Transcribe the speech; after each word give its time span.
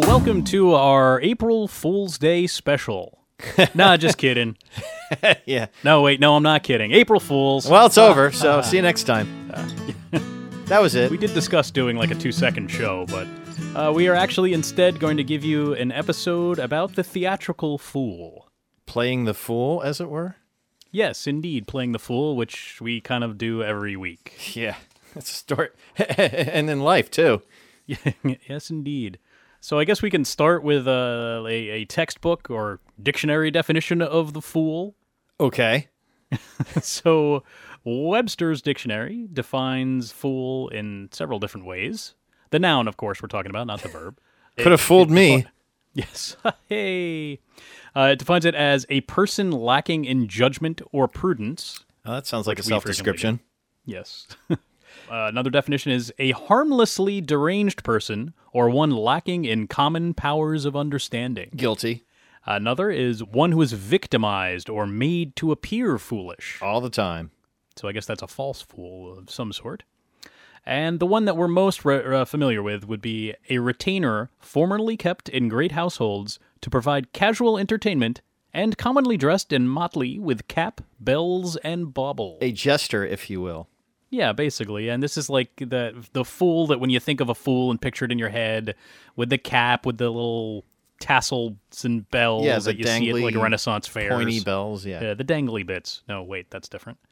Welcome 0.00 0.42
to 0.46 0.74
our 0.74 1.20
April 1.20 1.68
Fool's 1.68 2.18
Day 2.18 2.48
special. 2.48 3.20
nah, 3.74 3.96
just 3.96 4.18
kidding. 4.18 4.56
yeah. 5.46 5.66
No, 5.84 6.02
wait, 6.02 6.18
no, 6.18 6.34
I'm 6.34 6.42
not 6.42 6.64
kidding. 6.64 6.90
April 6.90 7.20
Fools. 7.20 7.70
Well, 7.70 7.86
it's 7.86 7.96
over, 7.96 8.32
so 8.32 8.60
see 8.60 8.78
you 8.78 8.82
next 8.82 9.04
time. 9.04 9.52
that 10.66 10.82
was 10.82 10.96
it. 10.96 11.12
we 11.12 11.16
did 11.16 11.32
discuss 11.32 11.70
doing 11.70 11.96
like 11.96 12.10
a 12.10 12.16
two 12.16 12.32
second 12.32 12.72
show, 12.72 13.06
but 13.06 13.28
uh, 13.76 13.92
we 13.92 14.08
are 14.08 14.16
actually 14.16 14.52
instead 14.52 14.98
going 14.98 15.16
to 15.16 15.22
give 15.22 15.44
you 15.44 15.74
an 15.74 15.92
episode 15.92 16.58
about 16.58 16.96
the 16.96 17.04
theatrical 17.04 17.78
fool. 17.78 18.50
Playing 18.86 19.26
the 19.26 19.34
fool, 19.34 19.80
as 19.82 20.00
it 20.00 20.08
were. 20.08 20.34
Yes, 20.90 21.28
indeed, 21.28 21.68
playing 21.68 21.92
the 21.92 22.00
fool, 22.00 22.34
which 22.36 22.80
we 22.80 23.00
kind 23.00 23.22
of 23.22 23.38
do 23.38 23.62
every 23.62 23.94
week. 23.94 24.54
Yeah. 24.56 24.74
That's 25.14 25.30
a 25.30 25.34
story. 25.34 25.68
and 25.96 26.68
in 26.68 26.80
life, 26.80 27.12
too. 27.12 27.42
yes, 27.86 28.70
indeed. 28.70 29.18
So 29.64 29.78
I 29.78 29.84
guess 29.84 30.02
we 30.02 30.10
can 30.10 30.26
start 30.26 30.62
with 30.62 30.86
uh, 30.86 31.42
a, 31.48 31.70
a 31.70 31.84
textbook 31.86 32.50
or 32.50 32.80
dictionary 33.02 33.50
definition 33.50 34.02
of 34.02 34.34
the 34.34 34.42
fool. 34.42 34.94
Okay. 35.40 35.88
so 36.82 37.42
Webster's 37.82 38.60
dictionary 38.60 39.26
defines 39.32 40.12
fool 40.12 40.68
in 40.68 41.08
several 41.12 41.38
different 41.38 41.64
ways. 41.66 42.14
The 42.50 42.58
noun, 42.58 42.86
of 42.86 42.98
course, 42.98 43.22
we're 43.22 43.28
talking 43.28 43.48
about, 43.48 43.66
not 43.66 43.80
the 43.80 43.88
verb. 43.88 44.18
Could 44.58 44.72
have 44.72 44.82
fooled 44.82 45.10
me. 45.10 45.46
Yes. 45.94 46.36
hey. 46.68 47.40
Uh, 47.96 48.10
it 48.12 48.18
defines 48.18 48.44
it 48.44 48.54
as 48.54 48.84
a 48.90 49.00
person 49.00 49.50
lacking 49.50 50.04
in 50.04 50.28
judgment 50.28 50.82
or 50.92 51.08
prudence. 51.08 51.86
Oh, 52.04 52.12
that 52.12 52.26
sounds 52.26 52.46
like 52.46 52.58
a 52.58 52.62
self 52.62 52.84
description. 52.84 53.40
Yes. 53.86 54.26
Uh, 55.10 55.26
another 55.28 55.50
definition 55.50 55.92
is 55.92 56.12
a 56.18 56.32
harmlessly 56.32 57.20
deranged 57.20 57.84
person 57.84 58.34
or 58.52 58.70
one 58.70 58.90
lacking 58.90 59.44
in 59.44 59.66
common 59.66 60.14
powers 60.14 60.64
of 60.64 60.76
understanding. 60.76 61.50
Guilty. 61.56 62.04
Another 62.46 62.90
is 62.90 63.24
one 63.24 63.52
who 63.52 63.62
is 63.62 63.72
victimized 63.72 64.68
or 64.68 64.86
made 64.86 65.34
to 65.36 65.50
appear 65.50 65.98
foolish. 65.98 66.58
All 66.60 66.80
the 66.80 66.90
time. 66.90 67.30
So 67.76 67.88
I 67.88 67.92
guess 67.92 68.06
that's 68.06 68.22
a 68.22 68.28
false 68.28 68.62
fool 68.62 69.18
of 69.18 69.30
some 69.30 69.52
sort. 69.52 69.82
And 70.66 70.98
the 70.98 71.06
one 71.06 71.24
that 71.26 71.36
we're 71.36 71.48
most 71.48 71.84
re- 71.84 72.04
uh, 72.04 72.24
familiar 72.24 72.62
with 72.62 72.86
would 72.86 73.02
be 73.02 73.34
a 73.50 73.58
retainer 73.58 74.30
formerly 74.38 74.96
kept 74.96 75.28
in 75.28 75.48
great 75.48 75.72
households 75.72 76.38
to 76.62 76.70
provide 76.70 77.12
casual 77.12 77.58
entertainment 77.58 78.20
and 78.52 78.78
commonly 78.78 79.16
dressed 79.16 79.52
in 79.52 79.68
motley 79.68 80.18
with 80.18 80.48
cap, 80.48 80.80
bells, 81.00 81.56
and 81.56 81.92
bauble. 81.92 82.38
A 82.40 82.52
jester, 82.52 83.04
if 83.04 83.28
you 83.28 83.40
will. 83.40 83.68
Yeah, 84.14 84.32
basically. 84.32 84.88
And 84.90 85.02
this 85.02 85.16
is 85.16 85.28
like 85.28 85.56
the 85.56 86.06
the 86.12 86.24
fool 86.24 86.68
that 86.68 86.78
when 86.78 86.88
you 86.88 87.00
think 87.00 87.20
of 87.20 87.28
a 87.28 87.34
fool 87.34 87.72
and 87.72 87.80
picture 87.80 88.04
it 88.04 88.12
in 88.12 88.18
your 88.18 88.28
head 88.28 88.76
with 89.16 89.28
the 89.28 89.38
cap, 89.38 89.84
with 89.84 89.98
the 89.98 90.08
little 90.08 90.64
tassels 91.00 91.56
and 91.82 92.08
bells 92.10 92.44
Yeah, 92.44 92.60
that 92.60 92.76
you 92.78 92.84
see 92.86 93.10
at 93.10 93.16
like 93.16 93.34
dangly, 93.34 93.42
Renaissance 93.42 93.88
fairs. 93.88 94.12
Pointy 94.12 94.38
bells, 94.38 94.86
yeah. 94.86 95.02
Yeah, 95.02 95.14
the 95.14 95.24
dangly 95.24 95.66
bits. 95.66 96.02
No, 96.08 96.22
wait, 96.22 96.48
that's 96.50 96.68
different. 96.68 96.98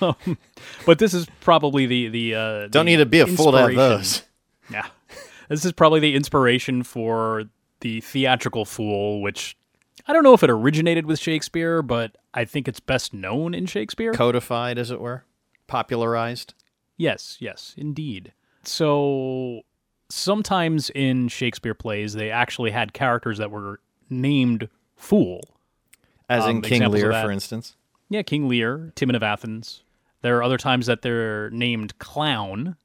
Um, 0.00 0.38
but 0.86 0.98
this 0.98 1.14
is 1.14 1.26
probably 1.40 1.86
the 1.86 2.08
the 2.08 2.34
uh, 2.34 2.40
Don't 2.68 2.70
the 2.70 2.84
need 2.84 2.96
to 2.98 3.06
be 3.06 3.20
a 3.20 3.26
fool 3.26 3.50
to 3.52 3.58
have 3.58 3.74
those. 3.74 4.22
Yeah, 4.70 4.86
this 5.48 5.64
is 5.64 5.72
probably 5.72 6.00
the 6.00 6.14
inspiration 6.14 6.84
for 6.84 7.44
the 7.80 8.00
theatrical 8.00 8.64
fool, 8.64 9.20
which 9.20 9.56
I 10.06 10.12
don't 10.12 10.22
know 10.22 10.32
if 10.32 10.42
it 10.42 10.50
originated 10.50 11.06
with 11.06 11.18
Shakespeare, 11.18 11.82
but 11.82 12.16
I 12.32 12.44
think 12.44 12.68
it's 12.68 12.80
best 12.80 13.12
known 13.12 13.52
in 13.52 13.66
Shakespeare. 13.66 14.12
Codified, 14.12 14.78
as 14.78 14.90
it 14.90 15.00
were. 15.00 15.24
Popularized. 15.66 16.54
Yes, 16.96 17.36
yes, 17.40 17.74
indeed. 17.76 18.32
So 18.62 19.62
sometimes 20.08 20.90
in 20.90 21.28
Shakespeare 21.28 21.74
plays, 21.74 22.14
they 22.14 22.30
actually 22.30 22.70
had 22.70 22.92
characters 22.92 23.38
that 23.38 23.50
were 23.50 23.80
named 24.08 24.68
Fool. 24.96 25.40
As 26.28 26.44
in 26.46 26.56
Um, 26.56 26.62
King 26.62 26.90
Lear, 26.90 27.12
for 27.12 27.30
instance. 27.30 27.76
Yeah, 28.08 28.22
King 28.22 28.48
Lear, 28.48 28.92
Timon 28.94 29.14
of 29.16 29.22
Athens. 29.22 29.82
There 30.22 30.36
are 30.38 30.42
other 30.42 30.56
times 30.56 30.86
that 30.86 31.02
they're 31.02 31.50
named 31.50 31.98
Clown, 31.98 32.76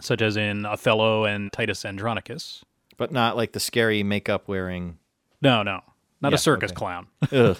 such 0.00 0.20
as 0.22 0.36
in 0.36 0.64
Othello 0.64 1.24
and 1.24 1.52
Titus 1.52 1.84
Andronicus. 1.84 2.64
But 2.96 3.12
not 3.12 3.36
like 3.36 3.52
the 3.52 3.60
scary 3.60 4.02
makeup 4.02 4.48
wearing. 4.48 4.98
No, 5.40 5.62
no, 5.62 5.80
not 6.20 6.32
Yeah, 6.32 6.36
a 6.36 6.38
circus 6.38 6.72
okay. 6.72 6.76
clown. 6.76 7.06
All 7.32 7.54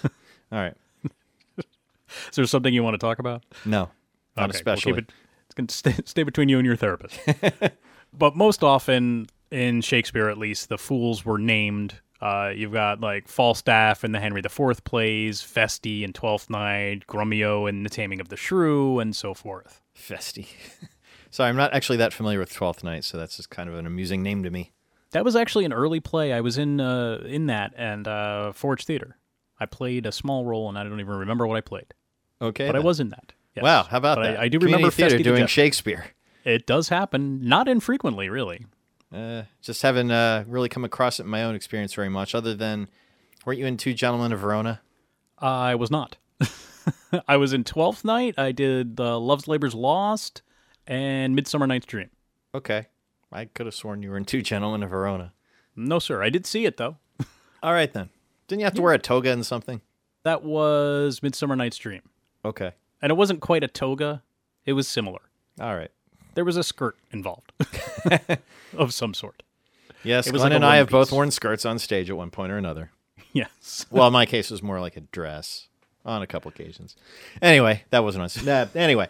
right. 0.51 0.75
Is 1.59 2.35
there 2.35 2.47
something 2.47 2.73
you 2.75 2.83
want 2.83 2.95
to 2.95 2.99
talk 2.99 3.19
about? 3.21 3.45
No. 3.65 3.91
Not 4.39 4.51
Okay, 4.51 4.57
especially. 4.59 4.93
We'll 4.93 4.99
it, 5.01 5.13
it's 5.47 5.55
going 5.55 5.67
to 5.67 5.75
stay, 5.75 5.95
stay 6.05 6.23
between 6.23 6.49
you 6.49 6.59
and 6.59 6.67
your 6.67 6.77
therapist. 6.77 7.19
but 8.13 8.37
most 8.37 8.63
often 8.63 9.27
in 9.51 9.81
Shakespeare, 9.81 10.29
at 10.29 10.39
least, 10.39 10.69
the 10.69 10.79
fools 10.79 11.25
were 11.25 11.39
named. 11.39 11.95
Uh, 12.21 12.53
you've 12.55 12.73
got 12.73 13.01
like 13.01 13.29
Falstaff 13.29 14.03
in 14.05 14.13
the 14.13 14.19
Henry 14.21 14.41
IV 14.45 14.83
plays, 14.85 15.41
Feste 15.41 15.87
in 15.87 16.13
Twelfth 16.13 16.51
Night, 16.51 17.07
Grumio 17.07 17.69
in 17.69 17.85
The 17.85 17.89
Taming 17.91 18.21
of 18.21 18.29
the 18.29 18.37
Shrew, 18.37 18.99
and 18.99 19.15
so 19.15 19.35
forth. 19.35 19.81
Festy. 19.97 20.49
Sorry, 21.31 21.49
I'm 21.49 21.57
not 21.57 21.75
actually 21.75 21.99
that 21.99 22.13
familiar 22.13 22.39
with 22.41 22.53
Twelfth 22.53 22.83
Night, 22.83 23.05
so 23.05 23.19
that's 23.19 23.37
just 23.37 23.51
kind 23.51 23.69
of 23.69 23.75
an 23.77 23.87
amusing 23.87 24.23
name 24.23 24.43
to 24.43 24.51
me. 24.51 24.73
That 25.13 25.25
was 25.25 25.37
actually 25.37 25.65
an 25.65 25.73
early 25.73 26.01
play. 26.01 26.33
I 26.33 26.41
was 26.41 26.59
in 26.59 26.81
uh, 26.81 27.23
in 27.25 27.47
that 27.47 27.73
and 27.77 28.07
uh, 28.09 28.53
Forge 28.53 28.85
Theater. 28.85 29.17
I 29.61 29.67
played 29.67 30.05
a 30.05 30.13
small 30.13 30.45
role, 30.45 30.69
and 30.69 30.77
I 30.79 30.83
don't 30.85 31.01
even 31.01 31.15
remember 31.15 31.47
what 31.47 31.57
I 31.57 31.61
played, 31.61 31.95
Okay. 32.43 32.67
but 32.67 32.77
I 32.77 32.81
was 32.81 33.01
in 33.01 33.11
that. 33.11 33.33
Yes. 33.55 33.63
Wow, 33.63 33.83
how 33.85 33.97
about 33.99 34.17
But 34.17 34.23
that? 34.23 34.41
I, 34.41 34.45
I 34.45 34.49
do 34.49 34.59
Community 34.59 34.83
remember 34.85 34.91
theater 34.95 35.19
doing 35.19 35.43
Jester. 35.43 35.49
Shakespeare. 35.49 36.07
It 36.45 36.67
does 36.67 36.89
happen, 36.89 37.43
not 37.47 37.69
infrequently, 37.69 38.29
really. 38.29 38.67
Uh, 39.13 39.43
just 39.63 39.83
haven't 39.83 40.11
uh, 40.11 40.45
really 40.47 40.69
come 40.69 40.85
across 40.85 41.19
it 41.19 41.25
in 41.25 41.29
my 41.29 41.43
own 41.45 41.55
experience 41.55 41.95
very 41.95 42.09
much, 42.09 42.35
other 42.35 42.55
than 42.55 42.89
weren't 43.45 43.59
you 43.59 43.67
in 43.67 43.77
Two 43.77 43.95
Gentlemen 43.95 44.33
of 44.33 44.41
Verona? 44.41 44.81
I 45.39 45.75
was 45.75 45.91
not. 45.91 46.17
I 47.29 47.37
was 47.37 47.53
in 47.53 47.65
Twelfth 47.65 48.05
Night. 48.05 48.35
I 48.39 48.53
did 48.53 48.97
the 48.97 49.19
Love's 49.19 49.49
Labor's 49.49 49.75
Lost 49.75 50.43
and 50.87 51.35
Midsummer 51.35 51.67
Night's 51.67 51.87
Dream. 51.87 52.11
Okay. 52.55 52.87
I 53.31 53.45
could 53.47 53.67
have 53.67 53.75
sworn 53.75 54.03
you 54.03 54.11
were 54.11 54.17
in 54.17 54.25
Two 54.25 54.43
Gentlemen 54.43 54.83
of 54.83 54.91
Verona. 54.91 55.33
No, 55.77 55.99
sir. 55.99 56.23
I 56.23 56.31
did 56.31 56.47
see 56.47 56.65
it 56.65 56.77
though. 56.77 56.97
All 57.63 57.73
right 57.73 57.93
then. 57.93 58.09
Didn't 58.47 58.61
you 58.61 58.65
have 58.65 58.75
to 58.75 58.83
wear 58.83 58.95
a 58.95 58.99
toga 58.99 59.31
and 59.31 59.45
something? 59.45 59.81
That 60.25 60.43
was 60.43 61.23
Midsummer 61.23 61.57
Night's 61.57 61.77
Dream, 61.77 62.03
Okay. 62.45 62.73
And 63.01 63.11
it 63.11 63.15
wasn't 63.17 63.41
quite 63.41 63.63
a 63.65 63.69
toga. 63.69 64.23
It 64.65 64.73
was 64.73 64.89
similar. 64.89 65.21
All 65.61 65.77
right. 65.77 65.91
There 66.35 66.45
was 66.45 66.57
a 66.57 66.63
skirt 66.63 66.97
involved 67.11 67.53
of 68.77 68.93
some 68.95 69.15
sort. 69.15 69.43
Yes, 70.05 70.27
It 70.27 70.33
was 70.33 70.41
Glen 70.41 70.51
like 70.53 70.57
and 70.57 70.65
I 70.65 70.77
have 70.77 70.89
both 70.91 71.11
worn 71.11 71.31
skirts 71.31 71.65
on 71.67 71.79
stage 71.79 72.09
at 72.11 72.17
one 72.17 72.31
point 72.31 72.53
or 72.53 72.59
another. 72.59 72.91
Yes. 73.33 73.87
Well, 73.91 74.11
my 74.11 74.27
case, 74.27 74.51
was 74.51 74.63
more 74.63 74.81
like 74.81 74.97
a 74.97 75.01
dress 75.01 75.69
on 76.05 76.23
a 76.23 76.27
couple 76.27 76.49
occasions. 76.51 76.95
Anyway, 77.43 77.85
that 77.91 78.05
wasn't 78.05 78.23
on. 78.39 78.45
Nah, 78.45 78.67
anyway, 78.75 79.09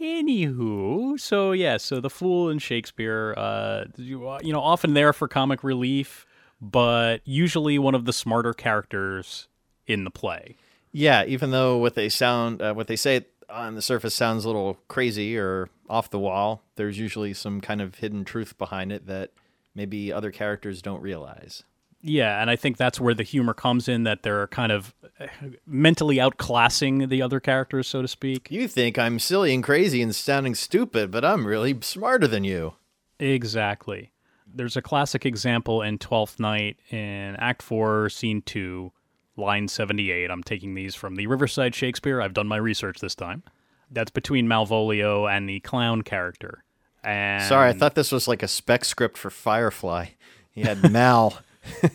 Anywho, 0.00 1.18
so 1.18 1.50
yeah, 1.52 1.76
so 1.76 2.00
the 2.00 2.10
fool 2.10 2.50
in 2.50 2.58
Shakespeare, 2.60 3.34
uh, 3.36 3.84
you, 3.96 4.38
you 4.42 4.52
know, 4.52 4.60
often 4.60 4.94
there 4.94 5.12
for 5.12 5.26
comic 5.26 5.64
relief, 5.64 6.24
but 6.60 7.18
usually 7.24 7.78
one 7.80 7.96
of 7.96 8.04
the 8.04 8.12
smarter 8.12 8.54
characters 8.54 9.48
in 9.88 10.04
the 10.04 10.10
play. 10.10 10.56
Yeah. 10.92 11.24
Even 11.26 11.50
though 11.50 11.76
what 11.78 11.94
they 11.94 12.08
sound, 12.08 12.62
uh, 12.62 12.74
what 12.74 12.86
they 12.86 12.96
say 12.96 13.26
on 13.48 13.74
the 13.74 13.82
surface 13.82 14.14
sounds 14.14 14.44
a 14.44 14.48
little 14.48 14.78
crazy 14.88 15.36
or 15.36 15.68
off 15.88 16.10
the 16.10 16.18
wall, 16.18 16.62
there's 16.76 16.98
usually 16.98 17.34
some 17.34 17.60
kind 17.60 17.80
of 17.80 17.96
hidden 17.96 18.24
truth 18.24 18.58
behind 18.58 18.92
it 18.92 19.06
that 19.06 19.30
maybe 19.74 20.12
other 20.12 20.30
characters 20.30 20.82
don't 20.82 21.00
realize. 21.00 21.62
Yeah, 22.00 22.40
and 22.40 22.48
I 22.48 22.56
think 22.56 22.76
that's 22.76 23.00
where 23.00 23.14
the 23.14 23.24
humor 23.24 23.54
comes 23.54 23.88
in 23.88 24.04
that 24.04 24.22
they're 24.22 24.46
kind 24.48 24.70
of 24.70 24.94
uh, 25.18 25.26
mentally 25.66 26.16
outclassing 26.16 27.08
the 27.08 27.22
other 27.22 27.40
characters, 27.40 27.88
so 27.88 28.02
to 28.02 28.08
speak. 28.08 28.48
You 28.50 28.68
think 28.68 28.98
I'm 28.98 29.18
silly 29.18 29.52
and 29.52 29.64
crazy 29.64 30.00
and 30.00 30.14
sounding 30.14 30.54
stupid, 30.54 31.10
but 31.10 31.24
I'm 31.24 31.46
really 31.46 31.76
smarter 31.80 32.28
than 32.28 32.44
you. 32.44 32.74
Exactly. 33.18 34.12
There's 34.46 34.76
a 34.76 34.82
classic 34.82 35.26
example 35.26 35.82
in 35.82 35.98
Twelfth 35.98 36.38
Night 36.38 36.76
in 36.90 37.36
Act 37.36 37.62
4, 37.62 38.10
Scene 38.10 38.42
2, 38.42 38.92
line 39.38 39.68
78. 39.68 40.30
I'm 40.30 40.42
taking 40.42 40.74
these 40.74 40.94
from 40.94 41.16
the 41.16 41.26
Riverside 41.26 41.74
Shakespeare. 41.74 42.20
I've 42.20 42.34
done 42.34 42.46
my 42.48 42.56
research 42.56 42.98
this 43.00 43.14
time. 43.14 43.42
That's 43.90 44.10
between 44.10 44.46
Malvolio 44.46 45.30
and 45.30 45.48
the 45.48 45.60
clown 45.60 46.02
character. 46.02 46.64
And 47.02 47.42
Sorry, 47.44 47.70
I 47.70 47.72
thought 47.72 47.94
this 47.94 48.12
was 48.12 48.28
like 48.28 48.42
a 48.42 48.48
spec 48.48 48.84
script 48.84 49.16
for 49.16 49.30
Firefly. 49.30 50.06
He 50.50 50.62
had 50.62 50.90
Mal. 50.92 51.38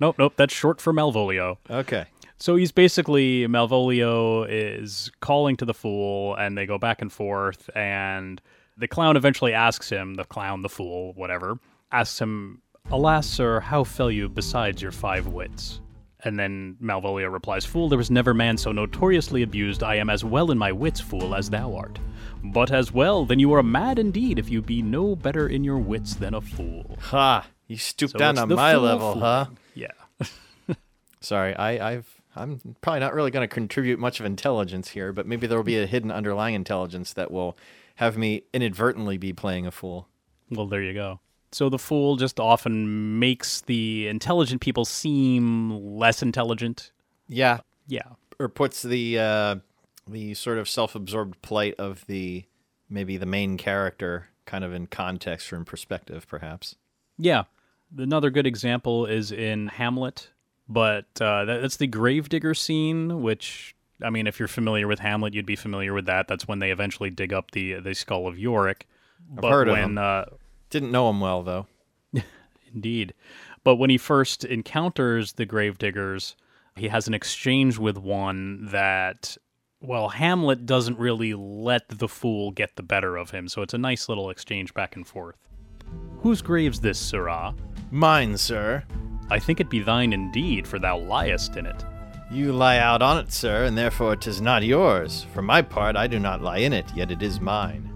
Nope, 0.00 0.16
nope. 0.18 0.34
That's 0.36 0.52
short 0.54 0.80
for 0.80 0.92
Malvolio. 0.92 1.58
okay. 1.70 2.06
So 2.38 2.56
he's 2.56 2.72
basically 2.72 3.46
Malvolio 3.46 4.44
is 4.50 5.10
calling 5.20 5.56
to 5.58 5.64
the 5.64 5.74
fool, 5.74 6.34
and 6.34 6.58
they 6.58 6.66
go 6.66 6.76
back 6.76 7.00
and 7.00 7.12
forth. 7.12 7.70
And 7.76 8.40
the 8.76 8.88
clown 8.88 9.16
eventually 9.16 9.52
asks 9.54 9.88
him, 9.90 10.14
the 10.14 10.24
clown, 10.24 10.62
the 10.62 10.68
fool, 10.68 11.12
whatever, 11.12 11.58
asks 11.92 12.20
him, 12.20 12.60
"Alas, 12.90 13.28
sir, 13.28 13.60
how 13.60 13.84
fell 13.84 14.10
you 14.10 14.28
besides 14.28 14.82
your 14.82 14.90
five 14.90 15.28
wits?" 15.28 15.80
And 16.24 16.38
then 16.38 16.76
Malvolio 16.80 17.32
replies, 17.32 17.64
"Fool, 17.64 17.88
there 17.88 17.98
was 17.98 18.10
never 18.10 18.32
man 18.32 18.56
so 18.56 18.70
notoriously 18.70 19.42
abused. 19.42 19.82
I 19.82 19.96
am 19.96 20.08
as 20.08 20.24
well 20.24 20.50
in 20.50 20.58
my 20.58 20.70
wits, 20.70 21.00
fool, 21.00 21.34
as 21.34 21.50
thou 21.50 21.74
art. 21.74 21.98
But 22.44 22.70
as 22.70 22.92
well, 22.92 23.24
then 23.24 23.38
you 23.40 23.52
are 23.54 23.62
mad 23.62 23.98
indeed 23.98 24.38
if 24.38 24.48
you 24.48 24.62
be 24.62 24.82
no 24.82 25.16
better 25.16 25.48
in 25.48 25.64
your 25.64 25.78
wits 25.78 26.14
than 26.14 26.34
a 26.34 26.40
fool." 26.40 26.96
Ha! 27.06 27.46
You 27.66 27.76
stooped 27.76 28.12
So 28.12 28.18
down 28.18 28.38
on 28.38 28.48
my 28.48 28.76
level, 28.76 29.14
fool. 29.14 29.22
huh? 29.22 29.46
Yeah. 29.74 29.88
Sorry, 31.20 31.54
I, 31.56 31.92
I've 31.92 32.20
I'm 32.34 32.76
probably 32.80 33.00
not 33.00 33.14
really 33.14 33.30
going 33.30 33.46
to 33.46 33.52
contribute 33.52 33.98
much 33.98 34.18
of 34.20 34.26
intelligence 34.26 34.88
here, 34.90 35.12
but 35.12 35.26
maybe 35.26 35.46
there 35.46 35.58
will 35.58 35.64
be 35.64 35.78
a 35.78 35.86
hidden 35.86 36.10
underlying 36.10 36.54
intelligence 36.54 37.12
that 37.12 37.30
will 37.30 37.56
have 37.96 38.16
me 38.16 38.42
inadvertently 38.54 39.18
be 39.18 39.32
playing 39.32 39.66
a 39.66 39.70
fool. 39.70 40.08
Well, 40.50 40.66
there 40.66 40.82
you 40.82 40.94
go. 40.94 41.20
So 41.52 41.68
the 41.68 41.78
fool 41.78 42.16
just 42.16 42.40
often 42.40 43.18
makes 43.18 43.60
the 43.62 44.08
intelligent 44.08 44.60
people 44.62 44.84
seem 44.84 45.70
less 45.70 46.22
intelligent. 46.22 46.90
Yeah, 47.28 47.58
Yeah. 47.86 48.08
or 48.38 48.48
puts 48.48 48.82
the 48.82 49.18
uh, 49.18 49.56
the 50.08 50.34
sort 50.34 50.58
of 50.58 50.68
self-absorbed 50.68 51.40
plight 51.42 51.74
of 51.78 52.04
the 52.06 52.44
maybe 52.88 53.16
the 53.16 53.26
main 53.26 53.56
character 53.56 54.28
kind 54.44 54.64
of 54.64 54.72
in 54.72 54.86
context 54.86 55.52
or 55.52 55.56
in 55.56 55.64
perspective, 55.64 56.26
perhaps. 56.26 56.74
Yeah. 57.18 57.44
Another 57.96 58.30
good 58.30 58.46
example 58.46 59.06
is 59.06 59.30
in 59.30 59.68
Hamlet, 59.68 60.30
but 60.68 61.04
uh, 61.20 61.44
that, 61.44 61.60
that's 61.60 61.76
the 61.76 61.86
gravedigger 61.86 62.54
scene, 62.54 63.20
which, 63.22 63.74
I 64.02 64.08
mean, 64.10 64.26
if 64.26 64.38
you're 64.38 64.48
familiar 64.48 64.88
with 64.88 64.98
Hamlet, 65.00 65.34
you'd 65.34 65.46
be 65.46 65.56
familiar 65.56 65.92
with 65.92 66.06
that. 66.06 66.26
That's 66.28 66.48
when 66.48 66.58
they 66.58 66.70
eventually 66.70 67.10
dig 67.10 67.32
up 67.34 67.50
the 67.50 67.74
the 67.74 67.94
skull 67.94 68.26
of 68.26 68.38
Yorick. 68.38 68.86
But 69.30 69.50
heard 69.50 69.68
of 69.68 69.74
when. 69.76 69.98
Uh, 69.98 70.24
Didn't 70.72 70.90
know 70.90 71.10
him 71.10 71.20
well 71.20 71.42
though. 71.42 71.66
Indeed. 72.74 73.12
But 73.62 73.76
when 73.76 73.90
he 73.90 73.98
first 73.98 74.42
encounters 74.42 75.34
the 75.34 75.44
gravediggers, 75.44 76.34
he 76.76 76.88
has 76.88 77.06
an 77.06 77.12
exchange 77.12 77.76
with 77.76 77.98
one 77.98 78.64
that, 78.70 79.36
well, 79.82 80.08
Hamlet 80.08 80.64
doesn't 80.64 80.98
really 80.98 81.34
let 81.34 81.82
the 81.90 82.08
fool 82.08 82.52
get 82.52 82.76
the 82.76 82.82
better 82.82 83.18
of 83.18 83.32
him. 83.32 83.48
So 83.48 83.60
it's 83.60 83.74
a 83.74 83.78
nice 83.78 84.08
little 84.08 84.30
exchange 84.30 84.72
back 84.72 84.96
and 84.96 85.06
forth. 85.06 85.36
Whose 86.22 86.40
grave's 86.40 86.80
this, 86.80 86.98
sirrah? 86.98 87.54
Mine, 87.90 88.38
sir. 88.38 88.82
I 89.28 89.38
think 89.38 89.60
it 89.60 89.68
be 89.68 89.80
thine 89.80 90.14
indeed, 90.14 90.66
for 90.66 90.78
thou 90.78 90.98
liest 90.98 91.58
in 91.58 91.66
it. 91.66 91.84
You 92.30 92.54
lie 92.54 92.78
out 92.78 93.02
on 93.02 93.18
it, 93.18 93.30
sir, 93.30 93.64
and 93.64 93.76
therefore 93.76 94.16
'tis 94.16 94.40
not 94.40 94.62
yours. 94.62 95.26
For 95.34 95.42
my 95.42 95.60
part, 95.60 95.96
I 95.96 96.06
do 96.06 96.18
not 96.18 96.40
lie 96.40 96.58
in 96.58 96.72
it, 96.72 96.86
yet 96.96 97.10
it 97.10 97.22
is 97.22 97.40
mine. 97.42 97.91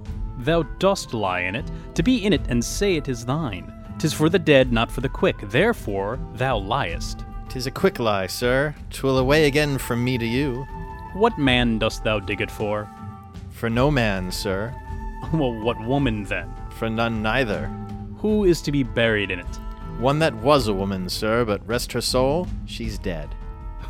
Thou 0.46 0.62
dost 0.78 1.12
lie 1.12 1.40
in 1.40 1.56
it, 1.56 1.68
to 1.96 2.04
be 2.04 2.24
in 2.24 2.32
it 2.32 2.46
and 2.48 2.64
say 2.64 2.94
it 2.94 3.08
is 3.08 3.26
thine. 3.26 3.72
Tis 3.98 4.12
for 4.12 4.28
the 4.28 4.38
dead, 4.38 4.70
not 4.70 4.92
for 4.92 5.00
the 5.00 5.08
quick. 5.08 5.36
Therefore 5.50 6.20
thou 6.34 6.56
liest. 6.56 7.24
Tis 7.48 7.66
a 7.66 7.70
quick 7.72 7.98
lie, 7.98 8.28
sir. 8.28 8.72
Twill 8.90 9.18
away 9.18 9.46
again 9.48 9.76
from 9.76 10.04
me 10.04 10.16
to 10.16 10.24
you. 10.24 10.64
What 11.14 11.36
man 11.36 11.80
dost 11.80 12.04
thou 12.04 12.20
dig 12.20 12.40
it 12.40 12.50
for? 12.52 12.88
For 13.50 13.68
no 13.68 13.90
man, 13.90 14.30
sir. 14.30 14.72
well, 15.32 15.52
what 15.52 15.84
woman 15.84 16.22
then? 16.22 16.48
For 16.78 16.88
none 16.88 17.22
neither. 17.22 17.66
Who 18.18 18.44
is 18.44 18.62
to 18.62 18.70
be 18.70 18.84
buried 18.84 19.32
in 19.32 19.40
it? 19.40 19.56
One 19.98 20.20
that 20.20 20.34
was 20.36 20.68
a 20.68 20.74
woman, 20.74 21.08
sir, 21.08 21.44
but 21.44 21.66
rest 21.66 21.90
her 21.90 22.00
soul, 22.00 22.46
she's 22.66 22.98
dead. 22.98 23.34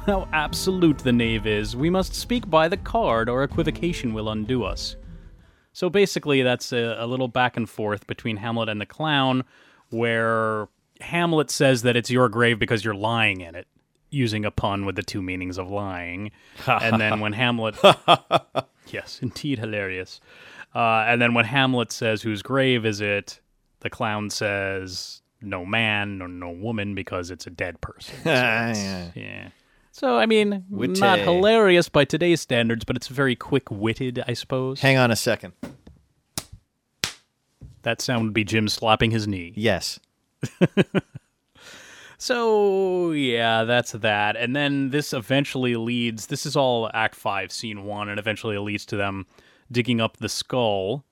How 0.06 0.26
absolute 0.32 1.00
the 1.00 1.12
knave 1.12 1.46
is. 1.46 1.76
We 1.76 1.90
must 1.90 2.14
speak 2.14 2.48
by 2.48 2.68
the 2.68 2.78
card, 2.78 3.28
or 3.28 3.42
equivocation 3.42 4.14
will 4.14 4.30
undo 4.30 4.64
us. 4.64 4.96
So 5.76 5.90
basically, 5.90 6.40
that's 6.40 6.72
a, 6.72 6.96
a 6.98 7.06
little 7.06 7.28
back 7.28 7.54
and 7.54 7.68
forth 7.68 8.06
between 8.06 8.38
Hamlet 8.38 8.70
and 8.70 8.80
the 8.80 8.86
clown, 8.86 9.44
where 9.90 10.68
Hamlet 11.02 11.50
says 11.50 11.82
that 11.82 11.96
it's 11.96 12.10
your 12.10 12.30
grave 12.30 12.58
because 12.58 12.82
you're 12.82 12.94
lying 12.94 13.42
in 13.42 13.54
it, 13.54 13.66
using 14.08 14.46
a 14.46 14.50
pun 14.50 14.86
with 14.86 14.96
the 14.96 15.02
two 15.02 15.20
meanings 15.20 15.58
of 15.58 15.68
lying. 15.70 16.30
and 16.66 16.98
then 16.98 17.20
when 17.20 17.34
Hamlet. 17.34 17.76
yes, 18.86 19.18
indeed 19.20 19.58
hilarious. 19.58 20.18
Uh, 20.74 21.04
and 21.06 21.20
then 21.20 21.34
when 21.34 21.44
Hamlet 21.44 21.92
says, 21.92 22.22
Whose 22.22 22.40
grave 22.40 22.86
is 22.86 23.02
it? 23.02 23.40
the 23.80 23.90
clown 23.90 24.30
says, 24.30 25.20
No 25.42 25.66
man 25.66 26.22
or 26.22 26.28
no 26.28 26.48
woman 26.48 26.94
because 26.94 27.30
it's 27.30 27.46
a 27.46 27.50
dead 27.50 27.82
person. 27.82 28.14
So 28.24 28.30
Yeah. 28.30 29.10
yeah. 29.14 29.48
So 29.96 30.18
I 30.18 30.26
mean, 30.26 30.62
not 30.68 31.20
hilarious 31.20 31.88
by 31.88 32.04
today's 32.04 32.42
standards, 32.42 32.84
but 32.84 32.96
it's 32.96 33.08
very 33.08 33.34
quick-witted, 33.34 34.22
I 34.28 34.34
suppose. 34.34 34.82
Hang 34.82 34.98
on 34.98 35.10
a 35.10 35.16
second. 35.16 35.54
that 37.80 38.02
sound 38.02 38.24
would 38.24 38.34
be 38.34 38.44
Jim 38.44 38.68
slapping 38.68 39.10
his 39.10 39.26
knee. 39.26 39.54
Yes. 39.56 39.98
So 42.18 43.10
yeah, 43.12 43.64
that's 43.64 43.92
that. 43.92 44.36
And 44.36 44.56
then 44.56 44.88
this 44.88 45.12
eventually 45.12 45.76
leads. 45.76 46.28
This 46.28 46.46
is 46.46 46.56
all 46.56 46.90
Act 46.94 47.14
Five, 47.14 47.52
Scene 47.52 47.84
One, 47.84 48.08
and 48.08 48.18
eventually 48.18 48.56
it 48.56 48.60
leads 48.60 48.86
to 48.86 48.96
them 48.96 49.26
digging 49.70 50.00
up 50.00 50.16
the 50.16 50.30
skull, 50.30 51.04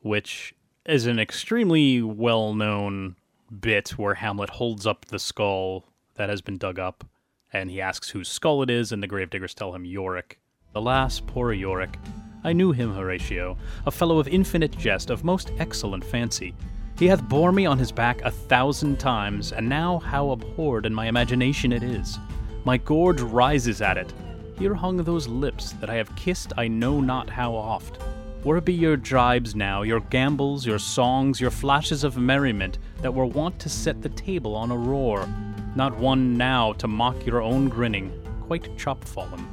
which 0.00 0.54
is 0.84 1.06
an 1.06 1.18
extremely 1.18 2.02
well-known 2.02 3.16
bit 3.58 3.90
where 3.98 4.14
Hamlet 4.14 4.50
holds 4.50 4.86
up 4.86 5.06
the 5.06 5.18
skull 5.18 5.86
that 6.16 6.28
has 6.28 6.42
been 6.42 6.58
dug 6.58 6.78
up, 6.78 7.04
and 7.52 7.70
he 7.70 7.80
asks 7.80 8.10
whose 8.10 8.28
skull 8.28 8.62
it 8.62 8.70
is, 8.70 8.92
and 8.92 9.02
the 9.02 9.06
gravediggers 9.06 9.54
tell 9.54 9.74
him 9.74 9.84
Yorick. 9.84 10.38
Alas, 10.74 11.20
poor 11.20 11.52
Yorick. 11.52 11.98
I 12.44 12.52
knew 12.52 12.72
him, 12.72 12.94
Horatio, 12.94 13.58
a 13.86 13.90
fellow 13.90 14.18
of 14.18 14.28
infinite 14.28 14.76
jest, 14.78 15.10
of 15.10 15.24
most 15.24 15.52
excellent 15.58 16.04
fancy. 16.04 16.54
He 16.98 17.06
hath 17.06 17.28
bore 17.28 17.52
me 17.52 17.66
on 17.66 17.78
his 17.78 17.92
back 17.92 18.22
a 18.22 18.30
thousand 18.30 18.98
times, 18.98 19.52
and 19.52 19.68
now 19.68 19.98
how 19.98 20.30
abhorred 20.30 20.86
in 20.86 20.94
my 20.94 21.06
imagination 21.06 21.72
it 21.72 21.82
is. 21.82 22.18
My 22.64 22.76
gorge 22.76 23.20
rises 23.20 23.80
at 23.80 23.96
it. 23.98 24.12
Here 24.58 24.74
hung 24.74 24.98
those 24.98 25.26
lips 25.26 25.72
that 25.80 25.88
I 25.88 25.94
have 25.94 26.14
kissed 26.16 26.52
I 26.58 26.68
know 26.68 27.00
not 27.00 27.30
how 27.30 27.54
oft. 27.54 28.02
Where 28.42 28.60
be 28.60 28.72
your 28.72 28.96
jibes 28.96 29.54
now, 29.54 29.82
your 29.82 30.00
gambols, 30.00 30.64
your 30.64 30.78
songs, 30.78 31.40
your 31.40 31.50
flashes 31.50 32.04
of 32.04 32.16
merriment 32.16 32.78
that 33.02 33.12
were 33.12 33.26
wont 33.26 33.58
to 33.60 33.68
set 33.68 34.00
the 34.00 34.08
table 34.10 34.54
on 34.54 34.70
a 34.70 34.76
roar? 34.76 35.28
Not 35.76 35.96
one 35.98 36.36
now 36.36 36.72
to 36.74 36.88
mock 36.88 37.24
your 37.24 37.40
own 37.40 37.68
grinning, 37.68 38.12
quite 38.46 38.76
chopfallen. 38.76 39.46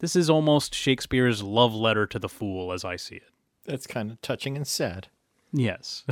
This 0.00 0.16
is 0.16 0.28
almost 0.28 0.74
Shakespeare's 0.74 1.44
love 1.44 1.72
letter 1.72 2.06
to 2.08 2.18
the 2.18 2.28
fool, 2.28 2.72
as 2.72 2.84
I 2.84 2.96
see 2.96 3.16
it. 3.16 3.30
That's 3.64 3.86
kind 3.86 4.10
of 4.10 4.20
touching 4.20 4.56
and 4.56 4.66
sad. 4.66 5.06
Yes. 5.52 6.04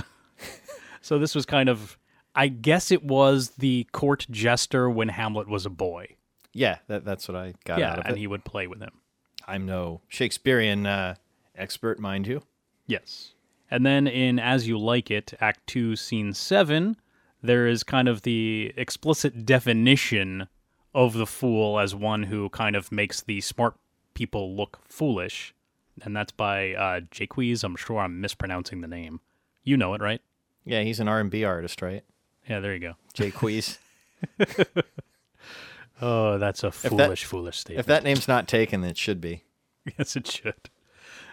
so 1.01 1.19
this 1.19 1.35
was 1.35 1.45
kind 1.45 1.69
of, 1.69 1.99
I 2.37 2.47
guess 2.47 2.93
it 2.93 3.03
was 3.03 3.51
the 3.59 3.89
court 3.91 4.27
jester 4.31 4.89
when 4.89 5.09
Hamlet 5.09 5.49
was 5.49 5.67
a 5.67 5.71
boy. 5.71 6.17
Yeah, 6.53 6.79
that, 6.87 7.05
that's 7.05 7.27
what 7.27 7.37
I 7.37 7.55
got 7.65 7.81
yeah, 7.81 7.93
out 7.93 7.99
of 7.99 8.05
it. 8.05 8.09
and 8.11 8.19
he 8.19 8.29
would 8.29 8.45
play 8.45 8.69
with 8.69 8.81
him. 8.81 8.93
I'm 9.49 9.67
no 9.67 10.03
Shakespearean 10.07 10.87
uh, 10.87 11.17
expert, 11.57 11.99
mind 11.99 12.29
you. 12.29 12.43
Yes. 12.87 13.33
And 13.73 13.85
then 13.85 14.07
in 14.07 14.39
As 14.39 14.69
You 14.69 14.79
Like 14.79 15.11
It, 15.11 15.35
Act 15.41 15.67
2, 15.67 15.97
Scene 15.97 16.33
7, 16.33 16.97
there 17.43 17.67
is 17.67 17.83
kind 17.83 18.09
of 18.09 18.23
the 18.23 18.73
explicit 18.77 19.45
definition 19.45 20.49
of 20.95 21.15
the 21.15 21.27
fool 21.27 21.79
as 21.79 21.95
one 21.95 22.25
who 22.25 22.49
kind 22.51 22.77
of 22.77 22.93
makes 22.93 23.21
the 23.21 23.41
smart 23.41 23.75
people 24.15 24.55
look 24.57 24.79
foolish. 24.89 25.55
And 26.03 26.17
that's 26.17 26.33
by 26.33 26.75
uh, 26.75 27.01
Jaques. 27.11 27.63
I'm 27.65 27.77
sure 27.77 27.99
I'm 28.01 28.21
mispronouncing 28.21 28.81
the 28.81 28.89
name. 28.89 29.21
You 29.65 29.77
know 29.77 29.95
it, 29.95 30.01
right? 30.01 30.21
Yeah, 30.65 30.83
he's 30.83 31.01
an 31.01 31.09
R&B 31.09 31.45
artist, 31.45 31.83
right? 31.83 32.05
Yeah, 32.49 32.61
there 32.61 32.73
you 32.75 32.81
go. 32.81 32.95
Jay 33.15 33.31
Quees. 33.31 33.79
Oh, 36.01 36.37
that's 36.39 36.65
a 36.65 36.67
that- 36.71 36.73
foolish, 36.75 37.25
foolish 37.25 37.59
statement. 37.59 37.81
if 37.81 37.87
that 37.87 38.03
name's 38.03 38.27
not 38.27 38.49
taken, 38.49 38.83
it 38.85 38.97
should 38.97 39.21
be. 39.21 39.45
Yes, 39.99 40.15
it 40.17 40.27
should. 40.29 40.55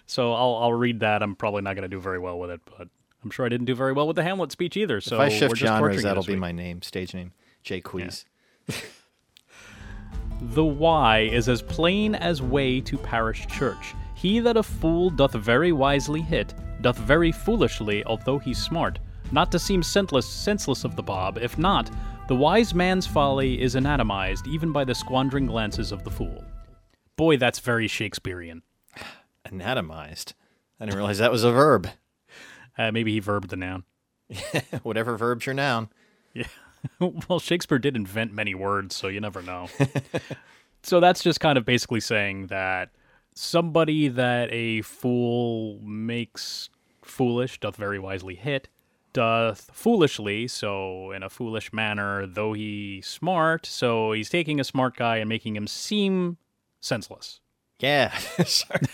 So 0.07 0.33
I'll 0.33 0.55
I'll 0.55 0.73
read 0.73 1.01
that. 1.01 1.21
I'm 1.21 1.35
probably 1.35 1.61
not 1.61 1.75
going 1.75 1.83
to 1.83 1.87
do 1.87 1.99
very 1.99 2.17
well 2.17 2.39
with 2.39 2.49
it, 2.49 2.61
but 2.77 2.87
I'm 3.23 3.29
sure 3.29 3.45
I 3.45 3.49
didn't 3.49 3.65
do 3.65 3.75
very 3.75 3.93
well 3.93 4.07
with 4.07 4.15
the 4.15 4.23
Hamlet 4.23 4.51
speech 4.51 4.77
either. 4.77 5.01
So 5.01 5.15
if 5.15 5.21
I 5.21 5.25
we're 5.25 5.29
shift 5.31 5.55
just 5.55 5.61
genres, 5.61 6.03
that'll 6.03 6.23
be 6.23 6.33
week. 6.33 6.39
my 6.39 6.51
name, 6.51 6.81
stage 6.81 7.13
name, 7.13 7.33
Jay 7.63 7.81
Quees. 7.81 8.25
The 10.41 10.63
why 10.63 11.19
is 11.19 11.49
as 11.49 11.61
plain 11.61 12.15
as 12.15 12.41
way 12.41 12.79
to 12.81 12.97
parish 12.97 13.45
church. 13.47 13.93
He 14.15 14.39
that 14.39 14.55
a 14.55 14.63
fool 14.63 15.09
doth 15.09 15.33
very 15.33 15.73
wisely 15.73 16.21
hit, 16.21 16.53
doth 16.79 16.97
very 16.97 17.33
foolishly, 17.33 18.05
although 18.05 18.39
he's 18.39 18.57
smart. 18.57 18.99
Not 19.33 19.51
to 19.51 19.59
seem 19.59 19.83
senseless, 19.83 20.25
senseless 20.25 20.85
of 20.85 20.95
the 20.95 21.03
bob, 21.03 21.37
if 21.37 21.57
not, 21.57 21.91
the 22.29 22.35
wise 22.35 22.73
man's 22.73 23.05
folly 23.05 23.61
is 23.61 23.75
anatomized 23.75 24.47
even 24.47 24.71
by 24.71 24.85
the 24.85 24.95
squandering 24.95 25.45
glances 25.45 25.91
of 25.91 26.05
the 26.05 26.11
fool. 26.11 26.41
Boy, 27.17 27.35
that's 27.35 27.59
very 27.59 27.89
Shakespearean. 27.89 28.61
Anatomized. 29.45 30.35
I 30.79 30.85
didn't 30.85 30.97
realize 30.97 31.17
that 31.17 31.33
was 31.33 31.43
a 31.43 31.51
verb. 31.51 31.89
Uh, 32.79 32.93
maybe 32.93 33.11
he 33.11 33.19
verbed 33.19 33.49
the 33.49 33.57
noun. 33.57 33.83
Whatever 34.83 35.17
verbs 35.17 35.45
your 35.45 35.53
noun. 35.53 35.89
Yeah. 36.33 36.47
well, 37.27 37.39
Shakespeare 37.39 37.77
did 37.77 37.97
invent 37.97 38.33
many 38.33 38.55
words, 38.55 38.95
so 38.95 39.09
you 39.09 39.19
never 39.19 39.41
know. 39.41 39.67
so 40.83 41.01
that's 41.01 41.21
just 41.21 41.41
kind 41.41 41.57
of 41.57 41.65
basically 41.65 41.99
saying 41.99 42.47
that 42.47 42.91
somebody 43.35 44.07
that 44.07 44.47
a 44.53 44.81
fool 44.83 45.81
makes 45.81 46.69
foolish 47.01 47.59
doth 47.59 47.75
very 47.75 47.99
wisely 47.99 48.35
hit, 48.35 48.69
doth 49.11 49.69
foolishly, 49.73 50.47
so 50.47 51.11
in 51.11 51.21
a 51.21 51.29
foolish 51.29 51.73
manner, 51.73 52.25
though 52.25 52.53
he 52.53 53.01
smart, 53.03 53.65
so 53.65 54.13
he's 54.13 54.29
taking 54.29 54.57
a 54.57 54.63
smart 54.63 54.95
guy 54.95 55.17
and 55.17 55.27
making 55.27 55.57
him 55.57 55.67
seem 55.67 56.37
senseless. 56.79 57.41
Yeah. 57.79 58.17
Sorry. 58.45 58.87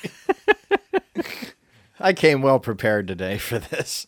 I 2.00 2.14
came 2.14 2.42
well 2.42 2.60
prepared 2.60 3.08
today 3.08 3.38
for 3.38 3.60
this. 3.60 4.08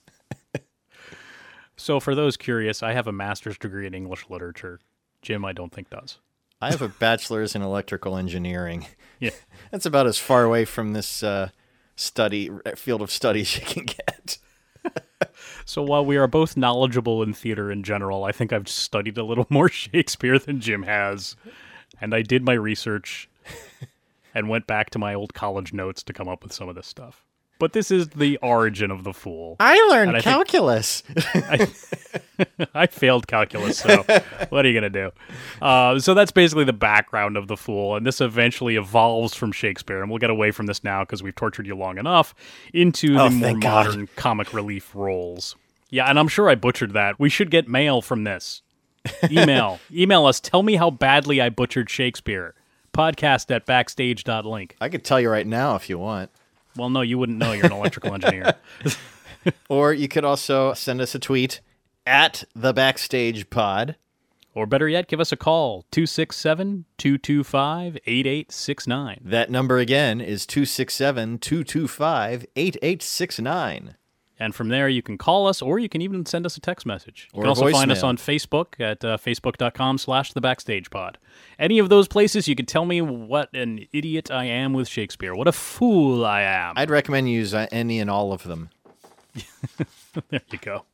So 1.77 2.00
for 2.00 2.15
those 2.15 2.38
curious, 2.38 2.82
I 2.82 2.94
have 2.94 3.08
a 3.08 3.12
master's 3.12 3.58
degree 3.58 3.86
in 3.86 3.94
English 3.94 4.25
literature. 4.29 4.79
Jim, 5.22 5.46
I 5.46 5.53
don't 5.53 5.72
think 5.72 5.91
does. 5.91 6.17
I 6.60 6.72
have 6.72 6.82
a 6.82 6.89
bachelor's 6.89 7.56
in 7.56 7.62
electrical 7.62 8.17
engineering. 8.17 8.88
Yeah. 9.20 9.29
That's 9.72 9.86
about 9.86 10.08
as 10.08 10.17
far 10.17 10.44
away 10.44 10.65
from 10.65 10.94
this 10.94 11.22
uh, 11.22 11.50
study 11.96 12.50
field 12.75 13.03
of 13.03 13.12
studies 13.12 13.56
you 13.56 13.62
can 13.62 13.86
get. 13.86 14.38
So 15.65 15.84
while 15.84 16.06
we 16.06 16.15
are 16.15 16.27
both 16.27 16.56
knowledgeable 16.56 17.22
in 17.22 17.34
theater 17.34 17.70
in 17.70 17.84
general, 17.84 18.24
I 18.24 18.32
think 18.32 18.53
I've 18.53 18.70
studied 18.70 19.17
a 19.17 19.24
little 19.24 19.46
more 19.50 19.67
Shakespeare 19.67 20.39
than 20.39 20.62
Jim 20.62 20.84
has. 20.84 21.36
And 22.00 22.15
I 22.15 22.22
did 22.22 22.46
my 22.46 22.53
research 22.53 23.29
and 24.34 24.48
went 24.48 24.65
back 24.65 24.91
to 24.91 25.00
my 25.00 25.13
old 25.13 25.34
college 25.34 25.74
notes 25.74 26.03
to 26.03 26.13
come 26.13 26.29
up 26.29 26.41
with 26.44 26.53
some 26.53 26.70
of 26.70 26.75
this 26.75 26.88
stuff. 26.88 27.25
But 27.60 27.74
this 27.74 27.90
is 27.90 28.10
the 28.10 28.38
origin 28.38 28.92
of 28.92 29.04
the 29.04 29.14
fool. 29.14 29.56
I 29.60 29.76
learned 29.90 30.16
I 30.18 30.22
calculus. 30.22 31.02
I, 31.34 31.68
I 32.76 32.86
failed 32.88 33.28
calculus, 33.28 33.80
so 33.80 34.04
what 34.50 34.64
are 34.66 34.70
you 34.70 34.80
going 34.80 34.92
to 34.92 35.10
do? 35.10 35.12
Uh, 35.62 35.98
so 36.00 36.14
that's 36.14 36.32
basically 36.32 36.66
the 36.66 36.74
background 36.74 37.36
of 37.36 37.48
the 37.48 37.58
fool, 37.58 37.96
and 37.96 38.06
this 38.06 38.22
eventually 38.22 38.76
evolves 38.76 39.34
from 39.34 39.52
Shakespeare, 39.52 40.02
and 40.02 40.10
we'll 40.12 40.20
get 40.20 40.30
away 40.30 40.52
from 40.52 40.68
this 40.68 40.84
now 40.84 41.02
because 41.04 41.24
we've 41.24 41.36
tortured 41.36 41.66
you 41.66 41.76
long 41.76 41.98
enough 41.98 42.36
into 42.74 43.18
Oh, 43.18 43.30
the 43.30 43.36
more 43.36 43.58
God. 43.58 43.88
modern 43.88 44.08
comic 44.16 44.54
relief 44.54 44.94
roles. 44.94 45.56
Yeah, 45.90 46.06
and 46.10 46.20
I'm 46.20 46.28
sure 46.28 46.50
I 46.50 46.56
butchered 46.56 46.94
that. 46.94 47.20
We 47.20 47.30
should 47.30 47.50
get 47.50 47.68
mail 47.68 48.02
from 48.02 48.24
this. 48.24 48.62
Email. 49.32 49.80
Email 49.92 50.26
us. 50.26 50.40
Tell 50.40 50.62
me 50.64 50.76
how 50.76 50.90
badly 50.92 51.42
I 51.42 51.50
butchered 51.50 51.90
Shakespeare. 51.90 52.54
Podcast 52.94 53.56
at 53.56 53.66
backstage.link. 53.66 54.76
I 54.82 54.90
could 54.90 55.04
tell 55.04 55.20
you 55.20 55.30
right 55.30 55.48
now 55.48 55.76
if 55.76 55.90
you 55.90 55.98
want. 55.98 56.30
Well, 56.78 56.90
no, 56.90 57.02
you 57.02 57.18
wouldn't 57.18 57.38
know. 57.38 57.52
You're 57.52 57.66
an 57.66 57.72
electrical 57.74 58.14
engineer. 58.14 58.56
Or 59.70 59.94
you 59.94 60.08
could 60.08 60.26
also 60.26 60.74
send 60.74 61.02
us 61.02 61.16
a 61.16 61.20
tweet 61.20 61.62
at 62.06 62.44
the 62.56 62.74
backstage 62.74 63.50
pod. 63.50 63.96
Or 64.54 64.66
better 64.66 64.90
yet, 64.90 65.08
give 65.08 65.20
us 65.20 65.32
a 65.32 65.38
call 65.38 65.86
267 65.92 66.86
225 66.98 67.98
8869. 68.06 69.22
That 69.24 69.52
number 69.52 69.78
again 69.78 70.20
is 70.20 70.46
267 70.48 71.38
225 71.40 72.46
8869. 72.56 73.96
And 74.39 74.53
from 74.53 74.70
there, 74.70 74.88
you 74.88 75.01
can 75.01 75.17
call 75.17 75.48
us 75.48 75.62
or 75.62 75.79
you 75.79 75.89
can 75.89 76.01
even 76.01 76.25
send 76.25 76.46
us 76.46 76.58
a 76.58 76.60
text 76.60 76.86
message. 76.86 77.27
You 77.34 77.39
Or 77.39 77.44
can 77.44 77.50
also 77.50 77.72
find 77.72 77.91
us 77.91 78.03
on 78.03 78.17
Facebook 78.17 78.79
at 78.79 79.03
uh, 79.03 79.17
facebook.com 79.17 79.98
slash 79.98 80.34
the 80.34 80.41
backstage 80.41 80.89
pod. 80.91 81.17
Any 81.58 81.79
of 81.79 81.89
those 81.89 82.08
places, 82.08 82.48
you 82.48 82.56
can 82.56 82.67
tell 82.67 82.86
me 82.86 83.01
what 83.01 83.51
an 83.53 83.88
idiot 83.91 84.29
I 84.29 84.46
am 84.46 84.74
with 84.74 84.88
Shakespeare. 84.88 85.34
What 85.34 85.48
a 85.48 85.51
fool 85.51 86.25
I 86.25 86.41
am. 86.41 86.74
I'd 86.77 86.91
recommend 86.91 87.29
you 87.29 87.39
use 87.39 87.53
uh, 87.53 87.67
any 87.72 88.00
and 88.00 88.10
all 88.10 88.32
of 88.32 88.44
them. 88.44 88.70
there 90.29 90.41
you 90.51 90.60
go. 90.60 90.86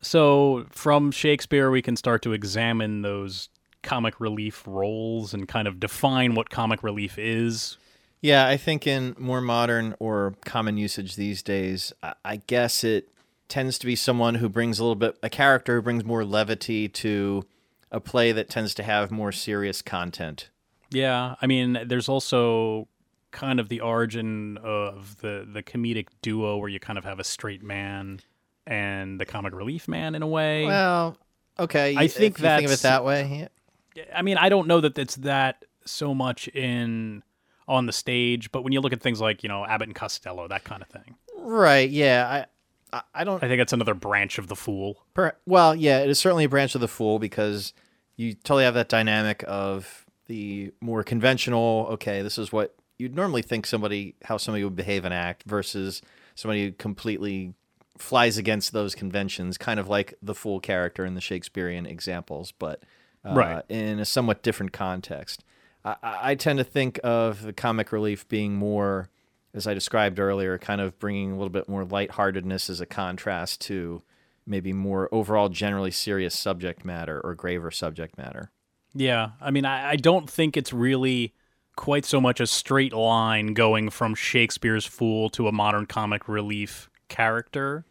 So, 0.00 0.66
from 0.70 1.10
Shakespeare, 1.10 1.70
we 1.70 1.80
can 1.80 1.96
start 1.96 2.22
to 2.22 2.32
examine 2.32 3.02
those 3.02 3.48
comic 3.82 4.20
relief 4.20 4.62
roles 4.66 5.32
and 5.32 5.48
kind 5.48 5.66
of 5.66 5.80
define 5.80 6.34
what 6.34 6.50
comic 6.50 6.82
relief 6.82 7.18
is. 7.18 7.78
Yeah, 8.24 8.48
I 8.48 8.56
think 8.56 8.86
in 8.86 9.14
more 9.18 9.42
modern 9.42 9.94
or 9.98 10.32
common 10.46 10.78
usage 10.78 11.14
these 11.16 11.42
days, 11.42 11.92
I- 12.24 12.36
guess 12.46 12.82
it 12.82 13.10
tends 13.48 13.78
to 13.80 13.84
be 13.86 13.94
someone 13.94 14.36
who 14.36 14.48
brings 14.48 14.78
a 14.78 14.82
little 14.82 14.94
bit, 14.94 15.18
a 15.22 15.28
character 15.28 15.74
who 15.76 15.82
brings 15.82 16.06
more 16.06 16.24
levity 16.24 16.88
to 16.88 17.44
a 17.92 18.00
play 18.00 18.32
that 18.32 18.48
tends 18.48 18.72
to 18.76 18.82
have 18.82 19.10
more 19.10 19.30
serious 19.30 19.82
content. 19.82 20.48
Yeah, 20.90 21.34
I 21.42 21.46
mean, 21.46 21.78
there's 21.84 22.08
also 22.08 22.88
kind 23.30 23.60
of 23.60 23.68
the 23.68 23.82
origin 23.82 24.56
of 24.56 25.18
the 25.18 25.46
the 25.46 25.62
comedic 25.62 26.06
duo 26.22 26.56
where 26.56 26.70
you 26.70 26.80
kind 26.80 26.96
of 26.96 27.04
have 27.04 27.18
a 27.18 27.24
straight 27.24 27.62
man 27.62 28.20
and 28.66 29.20
the 29.20 29.26
comic 29.26 29.52
relief 29.52 29.86
man 29.86 30.14
in 30.14 30.22
a 30.22 30.26
way. 30.26 30.64
Well, 30.64 31.18
okay. 31.58 31.94
I 31.94 32.08
think 32.08 32.38
you 32.38 32.44
think 32.48 32.64
of 32.64 32.70
it 32.70 32.80
that 32.80 33.04
way. 33.04 33.48
yeah. 33.94 34.04
I 34.14 34.22
mean, 34.22 34.38
I 34.38 34.48
don't 34.48 34.66
know 34.66 34.80
that 34.80 34.96
it's 34.96 35.16
that 35.16 35.66
so 35.84 36.14
much 36.14 36.48
in 36.48 37.22
on 37.66 37.86
the 37.86 37.92
stage, 37.92 38.52
but 38.52 38.62
when 38.62 38.72
you 38.72 38.80
look 38.80 38.92
at 38.92 39.00
things 39.00 39.20
like 39.20 39.42
you 39.42 39.48
know 39.48 39.64
Abbott 39.66 39.88
and 39.88 39.94
Costello, 39.94 40.48
that 40.48 40.64
kind 40.64 40.82
of 40.82 40.88
thing, 40.88 41.14
Right. 41.36 41.90
Yeah. 41.90 42.44
I, 42.92 43.02
I, 43.12 43.24
don't. 43.24 43.42
I 43.42 43.48
think 43.48 43.60
it's 43.60 43.72
another 43.72 43.94
branch 43.94 44.38
of 44.38 44.46
the 44.48 44.54
fool. 44.56 45.04
Per, 45.14 45.34
well, 45.46 45.74
yeah, 45.74 45.98
it 46.00 46.08
is 46.10 46.18
certainly 46.18 46.44
a 46.44 46.48
branch 46.48 46.74
of 46.74 46.80
the 46.80 46.88
fool 46.88 47.18
because 47.18 47.72
you 48.16 48.34
totally 48.34 48.64
have 48.64 48.74
that 48.74 48.88
dynamic 48.88 49.44
of 49.48 50.06
the 50.26 50.72
more 50.80 51.02
conventional. 51.02 51.88
Okay, 51.92 52.22
this 52.22 52.38
is 52.38 52.52
what 52.52 52.74
you'd 52.98 53.14
normally 53.16 53.42
think 53.42 53.66
somebody 53.66 54.14
how 54.24 54.36
somebody 54.36 54.62
would 54.64 54.76
behave 54.76 55.04
and 55.04 55.12
act 55.12 55.42
versus 55.44 56.02
somebody 56.36 56.66
who 56.66 56.72
completely 56.72 57.54
flies 57.98 58.38
against 58.38 58.72
those 58.72 58.94
conventions, 58.94 59.58
kind 59.58 59.78
of 59.80 59.88
like 59.88 60.14
the 60.22 60.34
fool 60.34 60.60
character 60.60 61.04
in 61.04 61.14
the 61.14 61.20
Shakespearean 61.20 61.86
examples, 61.86 62.52
but 62.52 62.82
uh, 63.24 63.34
Right. 63.34 63.62
in 63.68 63.98
a 63.98 64.04
somewhat 64.04 64.42
different 64.42 64.72
context. 64.72 65.44
I, 65.84 65.96
I 66.02 66.34
tend 66.34 66.58
to 66.58 66.64
think 66.64 66.98
of 67.04 67.42
the 67.42 67.52
comic 67.52 67.92
relief 67.92 68.26
being 68.28 68.54
more, 68.54 69.08
as 69.52 69.66
I 69.66 69.74
described 69.74 70.18
earlier, 70.18 70.58
kind 70.58 70.80
of 70.80 70.98
bringing 70.98 71.32
a 71.32 71.34
little 71.34 71.50
bit 71.50 71.68
more 71.68 71.84
lightheartedness 71.84 72.70
as 72.70 72.80
a 72.80 72.86
contrast 72.86 73.60
to 73.62 74.02
maybe 74.46 74.72
more 74.72 75.08
overall 75.12 75.48
generally 75.48 75.90
serious 75.90 76.38
subject 76.38 76.84
matter 76.84 77.20
or 77.20 77.34
graver 77.34 77.70
subject 77.70 78.18
matter. 78.18 78.50
Yeah, 78.94 79.30
I 79.40 79.50
mean, 79.50 79.64
I, 79.64 79.90
I 79.90 79.96
don't 79.96 80.28
think 80.28 80.56
it's 80.56 80.72
really 80.72 81.34
quite 81.76 82.04
so 82.04 82.20
much 82.20 82.40
a 82.40 82.46
straight 82.46 82.92
line 82.92 83.54
going 83.54 83.90
from 83.90 84.14
Shakespeare's 84.14 84.86
fool 84.86 85.28
to 85.30 85.48
a 85.48 85.52
modern 85.52 85.86
comic 85.86 86.28
relief 86.28 86.88
character, 87.08 87.84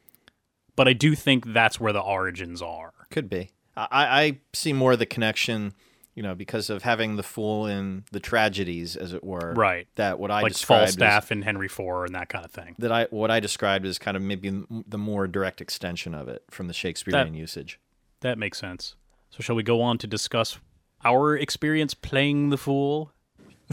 but 0.75 0.87
I 0.87 0.93
do 0.93 1.15
think 1.15 1.53
that's 1.53 1.79
where 1.79 1.93
the 1.93 1.99
origins 1.99 2.61
are. 2.61 2.93
Could 3.11 3.29
be. 3.29 3.49
I, 3.75 3.87
I 3.91 4.39
see 4.53 4.71
more 4.71 4.93
of 4.93 4.99
the 4.99 5.05
connection, 5.05 5.73
you 6.15 6.21
know, 6.23 6.35
because 6.35 6.69
of 6.69 6.83
having 6.83 7.15
the 7.15 7.23
fool 7.23 7.65
in 7.65 8.03
the 8.11 8.19
tragedies, 8.19 8.95
as 8.95 9.13
it 9.13 9.23
were. 9.23 9.53
Right. 9.55 9.87
That 9.95 10.19
what 10.19 10.29
I 10.31 10.41
like 10.41 10.55
Falstaff 10.55 11.31
and 11.31 11.43
Henry 11.43 11.65
IV 11.67 11.79
and 11.79 12.15
that 12.15 12.29
kind 12.29 12.45
of 12.45 12.51
thing. 12.51 12.75
that 12.79 12.91
I 12.91 13.07
what 13.09 13.31
I 13.31 13.39
described 13.39 13.85
is 13.85 13.97
kind 13.99 14.15
of 14.17 14.23
maybe 14.23 14.63
the 14.87 14.97
more 14.97 15.27
direct 15.27 15.59
extension 15.61 16.13
of 16.13 16.27
it 16.27 16.43
from 16.51 16.67
the 16.67 16.73
Shakespearean 16.73 17.33
usage. 17.33 17.79
That 18.21 18.37
makes 18.37 18.57
sense. 18.59 18.95
So, 19.29 19.39
shall 19.41 19.55
we 19.55 19.63
go 19.63 19.81
on 19.81 19.97
to 19.97 20.07
discuss 20.07 20.59
our 21.03 21.35
experience 21.35 21.93
playing 21.93 22.49
the 22.51 22.57
fool? 22.57 23.11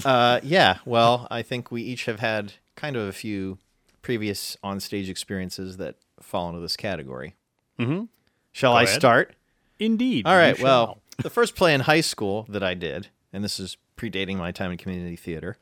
Uh, 0.05 0.41
yeah. 0.43 0.79
Well, 0.87 1.29
I 1.31 1.43
think 1.43 1.71
we 1.71 1.83
each 1.83 2.07
have 2.07 2.21
had 2.21 2.55
kind 2.77 2.97
of 2.97 3.07
a 3.07 3.13
few 3.13 3.59
previous 4.03 4.57
onstage 4.65 5.09
experiences 5.11 5.77
that 5.77 5.97
fall 6.23 6.49
into 6.49 6.61
this 6.61 6.77
category. 6.77 7.35
Mhm. 7.79 8.09
Shall 8.53 8.73
Go 8.73 8.77
I 8.79 8.83
ahead. 8.85 8.95
start? 8.95 9.35
Indeed. 9.79 10.27
All 10.27 10.37
right. 10.37 10.59
Well, 10.61 10.87
shall. 10.87 11.03
The 11.23 11.31
first 11.31 11.55
play 11.55 11.75
in 11.75 11.81
high 11.83 12.01
school 12.01 12.47
that 12.49 12.63
I 12.63 12.75
did, 12.75 13.09
and 13.33 13.45
this 13.45 13.61
is 13.61 13.77
predating 13.97 14.37
my 14.37 14.53
time 14.53 14.71
in 14.71 14.79
community 14.79 15.17
theater, 15.17 15.57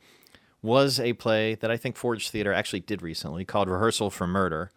was 0.61 0.99
a 0.99 1.13
play 1.13 1.55
that 1.55 1.71
I 1.71 1.77
think 1.77 1.95
Forge 1.95 2.29
Theater 2.29 2.53
actually 2.53 2.81
did 2.81 3.01
recently 3.01 3.45
called 3.45 3.69
Rehearsal 3.69 4.09
for 4.09 4.27
Murder. 4.27 4.71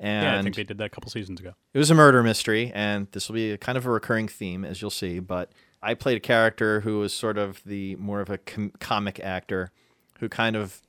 And 0.00 0.24
yeah, 0.24 0.38
I 0.38 0.42
think 0.42 0.56
they 0.56 0.64
did 0.64 0.78
that 0.78 0.86
a 0.86 0.90
couple 0.90 1.10
seasons 1.10 1.40
ago. 1.40 1.52
it 1.72 1.78
was 1.78 1.90
a 1.90 1.94
murder 1.94 2.22
mystery, 2.22 2.72
and 2.74 3.06
this 3.12 3.28
will 3.28 3.34
be 3.34 3.52
a 3.52 3.58
kind 3.58 3.78
of 3.78 3.86
a 3.86 3.90
recurring 3.90 4.28
theme, 4.28 4.64
as 4.64 4.82
you'll 4.82 4.90
see. 4.90 5.18
But 5.18 5.52
I 5.82 5.94
played 5.94 6.16
a 6.16 6.20
character 6.20 6.80
who 6.80 6.98
was 6.98 7.14
sort 7.14 7.38
of 7.38 7.62
the 7.64 7.96
more 7.96 8.20
of 8.20 8.28
a 8.28 8.38
com- 8.38 8.72
comic 8.80 9.20
actor, 9.20 9.70
who 10.18 10.28
kind 10.28 10.56
of 10.56 10.82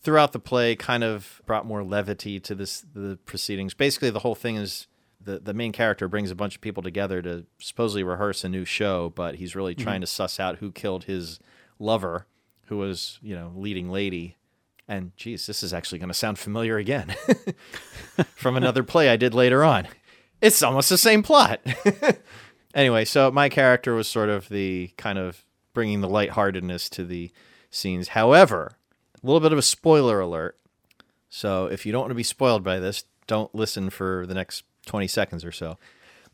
throughout 0.00 0.32
the 0.32 0.38
play 0.38 0.76
kind 0.76 1.02
of 1.02 1.40
brought 1.46 1.66
more 1.66 1.82
levity 1.82 2.38
to 2.40 2.54
this 2.54 2.84
the 2.94 3.18
proceedings. 3.24 3.74
Basically, 3.74 4.10
the 4.10 4.20
whole 4.20 4.34
thing 4.34 4.56
is 4.56 4.86
the 5.20 5.38
the 5.38 5.54
main 5.54 5.72
character 5.72 6.08
brings 6.08 6.30
a 6.30 6.36
bunch 6.36 6.54
of 6.54 6.60
people 6.60 6.82
together 6.82 7.22
to 7.22 7.46
supposedly 7.58 8.02
rehearse 8.02 8.44
a 8.44 8.48
new 8.48 8.64
show, 8.64 9.12
but 9.14 9.36
he's 9.36 9.56
really 9.56 9.74
mm-hmm. 9.74 9.84
trying 9.84 10.00
to 10.00 10.06
suss 10.06 10.38
out 10.38 10.58
who 10.58 10.70
killed 10.70 11.04
his 11.04 11.40
lover, 11.78 12.26
who 12.66 12.78
was 12.78 13.18
you 13.22 13.34
know 13.34 13.52
leading 13.54 13.90
lady. 13.90 14.36
And 14.88 15.16
geez, 15.16 15.46
this 15.46 15.64
is 15.64 15.74
actually 15.74 15.98
going 15.98 16.10
to 16.10 16.14
sound 16.14 16.38
familiar 16.38 16.78
again 16.78 17.12
from 18.36 18.56
another 18.56 18.82
play 18.84 19.08
I 19.08 19.16
did 19.16 19.34
later 19.34 19.64
on. 19.64 19.88
It's 20.40 20.62
almost 20.62 20.88
the 20.88 20.98
same 20.98 21.24
plot. 21.24 21.60
anyway, 22.74 23.04
so 23.04 23.32
my 23.32 23.48
character 23.48 23.94
was 23.94 24.06
sort 24.06 24.28
of 24.28 24.48
the 24.48 24.92
kind 24.96 25.18
of 25.18 25.44
bringing 25.74 26.02
the 26.02 26.08
lightheartedness 26.08 26.88
to 26.90 27.04
the 27.04 27.32
scenes. 27.68 28.08
However, 28.08 28.78
a 29.22 29.26
little 29.26 29.40
bit 29.40 29.52
of 29.52 29.58
a 29.58 29.62
spoiler 29.62 30.20
alert. 30.20 30.56
So 31.28 31.66
if 31.66 31.84
you 31.84 31.90
don't 31.90 32.02
want 32.02 32.10
to 32.12 32.16
be 32.16 32.22
spoiled 32.22 32.62
by 32.62 32.78
this, 32.78 33.04
don't 33.26 33.52
listen 33.54 33.90
for 33.90 34.24
the 34.26 34.34
next 34.34 34.62
20 34.86 35.06
seconds 35.06 35.44
or 35.44 35.52
so. 35.52 35.78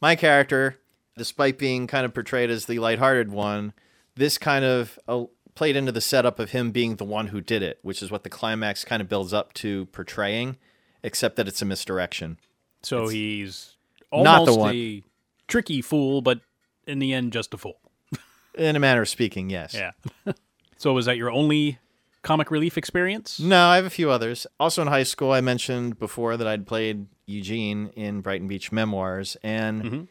My 0.01 0.15
character, 0.17 0.79
despite 1.17 1.59
being 1.59 1.87
kind 1.87 2.05
of 2.05 2.15
portrayed 2.15 2.51
as 2.51 2.67
the 2.67 2.79
lighthearted 2.79 3.31
one, 3.31 3.73
this 4.15 4.39
kind 4.39 4.65
of 4.65 4.99
uh, 5.09 5.25
played 5.55 5.77
into 5.77 5.93
the 5.93 6.01
setup 6.01 6.39
of 6.39 6.51
him 6.51 6.71
being 6.71 6.97
the 6.97 7.05
one 7.05 7.29
who 7.29 7.41
did 7.41 7.63
it, 7.63 7.79
which 7.83 8.03
is 8.03 8.11
what 8.11 8.23
the 8.23 8.31
climax 8.31 8.85
kind 8.85 9.03
of 9.03 9.09
builds 9.09 9.33
up 9.33 9.53
to 9.55 9.87
portraying, 9.87 10.57
except 11.03 11.37
that 11.37 11.49
it's 11.49 11.63
a 11.63 11.65
misdirection. 11.65 12.39
So 12.83 13.09
he's 13.09 13.77
not 14.13 14.45
the 14.45 14.55
one. 14.55 14.75
a 14.75 15.03
tricky 15.49 15.83
fool, 15.83 16.23
but 16.23 16.41
in 16.87 16.99
the 16.99 17.13
end, 17.13 17.33
just 17.33 17.55
a 17.55 17.59
fool. 17.59 17.79
In 18.55 18.77
a 18.77 18.81
manner 18.81 19.03
of 19.03 19.09
speaking, 19.09 19.49
yes. 19.51 19.75
Yeah. 19.75 19.93
so 20.77 20.93
was 20.93 21.07
that 21.07 21.17
your 21.17 21.31
only 21.31 21.79
comic 22.23 22.51
relief 22.51 22.77
experience? 22.77 23.41
No, 23.41 23.67
I 23.67 23.77
have 23.77 23.85
a 23.85 23.91
few 23.91 24.11
others. 24.11 24.47
Also 24.59 24.83
in 24.83 24.89
high 24.89 25.03
school, 25.05 25.33
I 25.33 25.41
mentioned 25.41 25.99
before 25.99 26.37
that 26.37 26.47
I'd 26.47 26.67
played 26.67 27.07
Eugene 27.27 27.89
in 27.95 28.21
Brighton 28.21 28.49
Beach 28.49 28.73
Memoirs. 28.73 29.37
And 29.43 29.83
Mhm. 29.83 30.09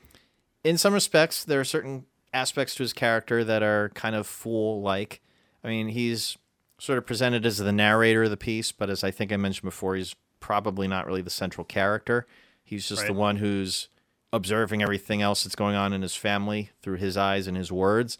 in 0.63 0.77
some 0.77 0.94
respects, 0.94 1.44
there 1.44 1.60
are 1.60 1.63
certain 1.65 2.06
aspects 2.34 2.75
to 2.75 2.84
his 2.84 2.94
character 2.94 3.44
that 3.44 3.62
are 3.63 3.89
kind 3.89 4.15
of 4.15 4.25
fool 4.27 4.82
like. 4.82 5.22
I 5.63 5.68
mean, 5.70 5.89
he's 5.89 6.38
sort 6.80 6.98
of 6.98 7.06
presented 7.06 7.46
as 7.46 7.58
the 7.58 7.72
narrator 7.72 8.24
of 8.24 8.30
the 8.32 8.38
piece, 8.38 8.72
but 8.72 8.89
as 8.89 9.03
I 9.03 9.12
think 9.12 9.32
I 9.32 9.38
mentioned 9.38 9.65
before, 9.65 9.96
he's 9.96 10.15
probably 10.39 10.88
not 10.88 11.06
really 11.06 11.22
the 11.22 11.30
central 11.30 11.63
character. 11.65 12.25
He's 12.63 12.88
just 12.89 13.01
the 13.08 13.13
one 13.13 13.38
who's 13.38 13.89
observing 14.34 14.82
everything 14.82 15.22
else 15.22 15.44
that's 15.44 15.56
going 15.56 15.75
on 15.75 15.91
in 15.94 16.01
his 16.01 16.15
family 16.15 16.72
through 16.82 16.96
his 16.98 17.18
eyes 17.18 17.46
and 17.48 17.58
his 17.58 17.72
words. 17.72 18.18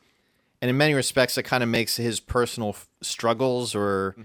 And 0.62 0.69
in 0.69 0.77
many 0.77 0.93
respects, 0.93 1.38
it 1.38 1.43
kind 1.43 1.63
of 1.63 1.69
makes 1.69 1.95
his 1.95 2.19
personal 2.19 2.69
f- 2.69 2.88
struggles 3.01 3.74
or 3.74 4.15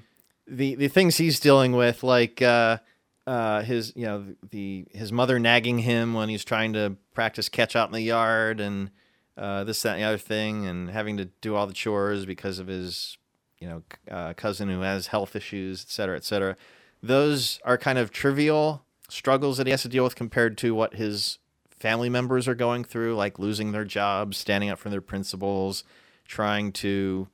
the 0.46 0.74
the 0.74 0.88
things 0.88 1.16
he's 1.16 1.40
dealing 1.40 1.72
with, 1.72 2.02
like 2.02 2.42
uh, 2.42 2.78
uh, 3.26 3.62
his 3.62 3.92
you 3.96 4.04
know 4.06 4.24
the 4.50 4.86
his 4.92 5.12
mother 5.12 5.38
nagging 5.38 5.78
him 5.78 6.14
when 6.14 6.28
he's 6.28 6.44
trying 6.44 6.72
to 6.74 6.96
practice 7.14 7.48
catch 7.48 7.74
out 7.74 7.88
in 7.88 7.92
the 7.92 8.00
yard, 8.00 8.60
and 8.60 8.90
uh, 9.36 9.64
this 9.64 9.82
that 9.82 9.94
and 9.94 10.02
the 10.02 10.06
other 10.06 10.18
thing, 10.18 10.66
and 10.66 10.90
having 10.90 11.16
to 11.16 11.26
do 11.40 11.54
all 11.54 11.66
the 11.66 11.74
chores 11.74 12.26
because 12.26 12.58
of 12.58 12.66
his 12.66 13.18
you 13.58 13.68
know 13.68 13.82
uh, 14.10 14.34
cousin 14.34 14.68
who 14.68 14.80
has 14.80 15.08
health 15.08 15.34
issues, 15.34 15.82
et 15.82 15.90
cetera, 15.90 16.16
et 16.16 16.24
cetera. 16.24 16.56
Those 17.02 17.60
are 17.64 17.76
kind 17.76 17.98
of 17.98 18.10
trivial 18.10 18.84
struggles 19.08 19.58
that 19.58 19.66
he 19.66 19.70
has 19.70 19.82
to 19.82 19.88
deal 19.88 20.04
with 20.04 20.16
compared 20.16 20.58
to 20.58 20.74
what 20.74 20.94
his 20.94 21.38
family 21.70 22.08
members 22.08 22.48
are 22.48 22.54
going 22.54 22.84
through, 22.84 23.14
like 23.14 23.38
losing 23.38 23.72
their 23.72 23.84
jobs, 23.84 24.36
standing 24.36 24.70
up 24.70 24.78
for 24.78 24.88
their 24.88 25.00
principles, 25.00 25.84
trying 26.26 26.72
to 26.72 27.28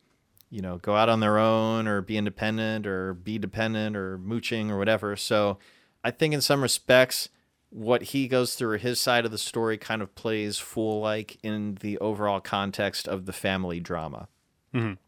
you 0.52 0.60
know, 0.60 0.76
go 0.76 0.94
out 0.94 1.08
on 1.08 1.20
their 1.20 1.38
own 1.38 1.88
or 1.88 2.02
be 2.02 2.18
independent 2.18 2.86
or 2.86 3.14
be 3.14 3.38
dependent 3.38 3.96
or 3.96 4.18
mooching 4.18 4.70
or 4.70 4.76
whatever. 4.76 5.16
So 5.16 5.58
I 6.04 6.10
think 6.10 6.34
in 6.34 6.40
some 6.40 6.62
respects, 6.62 7.28
what 7.70 8.02
he 8.02 8.28
goes 8.28 8.54
through, 8.54 8.78
his 8.78 9.00
side 9.00 9.24
of 9.24 9.30
the 9.30 9.38
story, 9.38 9.78
kind 9.78 10.02
of 10.02 10.14
plays 10.14 10.58
fool 10.58 11.00
like 11.00 11.38
in 11.42 11.78
the 11.80 11.98
overall 11.98 12.40
context 12.40 13.08
of 13.08 13.26
the 13.26 13.32
family 13.32 13.80
drama. 13.80 14.28
Mhm. 14.74 14.98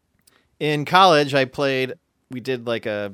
In 0.59 0.85
college, 0.85 1.33
I 1.33 1.45
played, 1.45 1.93
we 2.31 2.39
did 2.39 2.65
like 2.65 2.85
a, 2.85 3.13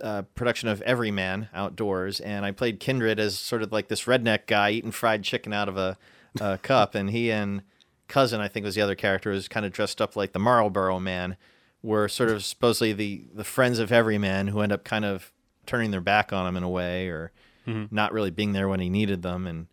a 0.00 0.24
production 0.34 0.68
of 0.68 0.82
Everyman 0.82 1.48
outdoors, 1.54 2.20
and 2.20 2.44
I 2.44 2.50
played 2.52 2.80
Kindred 2.80 3.18
as 3.18 3.38
sort 3.38 3.62
of 3.62 3.72
like 3.72 3.88
this 3.88 4.04
redneck 4.04 4.46
guy 4.46 4.70
eating 4.70 4.90
fried 4.92 5.24
chicken 5.24 5.52
out 5.52 5.68
of 5.68 5.76
a, 5.76 5.96
a 6.40 6.58
cup. 6.62 6.94
And 6.94 7.10
he 7.10 7.30
and 7.30 7.62
cousin, 8.08 8.40
I 8.40 8.48
think 8.48 8.64
was 8.64 8.74
the 8.74 8.82
other 8.82 8.94
character, 8.94 9.30
was 9.30 9.48
kind 9.48 9.64
of 9.64 9.72
dressed 9.72 10.00
up 10.00 10.16
like 10.16 10.32
the 10.32 10.38
Marlboro 10.38 11.00
man 11.00 11.36
were 11.82 12.08
sort 12.08 12.30
of 12.30 12.44
supposedly 12.44 12.92
the 12.92 13.24
the 13.34 13.42
friends 13.42 13.80
of 13.80 13.90
every 13.90 14.18
man 14.18 14.48
who 14.48 14.60
end 14.60 14.70
up 14.70 14.84
kind 14.84 15.04
of 15.04 15.32
turning 15.66 15.90
their 15.90 16.00
back 16.00 16.32
on 16.32 16.46
him 16.46 16.56
in 16.56 16.62
a 16.62 16.68
way 16.68 17.08
or 17.08 17.32
Mhm. 17.66 17.90
not 17.92 18.12
really 18.12 18.30
being 18.30 18.52
there 18.52 18.68
when 18.68 18.80
he 18.80 18.88
needed 18.90 19.22
them 19.22 19.46
and 19.46 19.66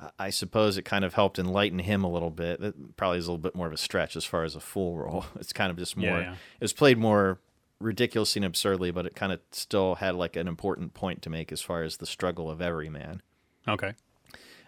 I- 0.00 0.10
I 0.26 0.30
suppose 0.30 0.76
it 0.76 0.82
kind 0.82 1.04
of 1.04 1.14
helped 1.14 1.38
enlighten 1.38 1.78
him 1.80 2.02
a 2.04 2.10
little 2.10 2.30
bit. 2.30 2.60
That 2.60 2.96
probably 2.96 3.18
is 3.18 3.26
a 3.26 3.30
little 3.32 3.42
bit 3.42 3.54
more 3.54 3.66
of 3.66 3.72
a 3.72 3.76
stretch 3.76 4.16
as 4.16 4.24
far 4.24 4.44
as 4.44 4.54
a 4.56 4.60
full 4.60 4.96
role. 4.96 5.24
It's 5.40 5.52
kind 5.52 5.70
of 5.70 5.76
just 5.76 5.96
more. 5.96 6.06
Yeah, 6.08 6.20
yeah. 6.20 6.32
It 6.32 6.60
was 6.60 6.72
played 6.72 6.98
more 6.98 7.38
ridiculously 7.80 8.38
and 8.40 8.46
absurdly, 8.46 8.90
but 8.90 9.06
it 9.06 9.14
kind 9.16 9.32
of 9.32 9.40
still 9.50 9.96
had 9.96 10.14
like 10.14 10.36
an 10.36 10.48
important 10.48 10.94
point 10.94 11.22
to 11.22 11.30
make 11.30 11.50
as 11.52 11.60
far 11.60 11.82
as 11.82 11.96
the 11.98 12.06
struggle 12.06 12.50
of 12.50 12.60
every 12.62 12.88
man. 12.88 13.22
Okay. 13.68 13.94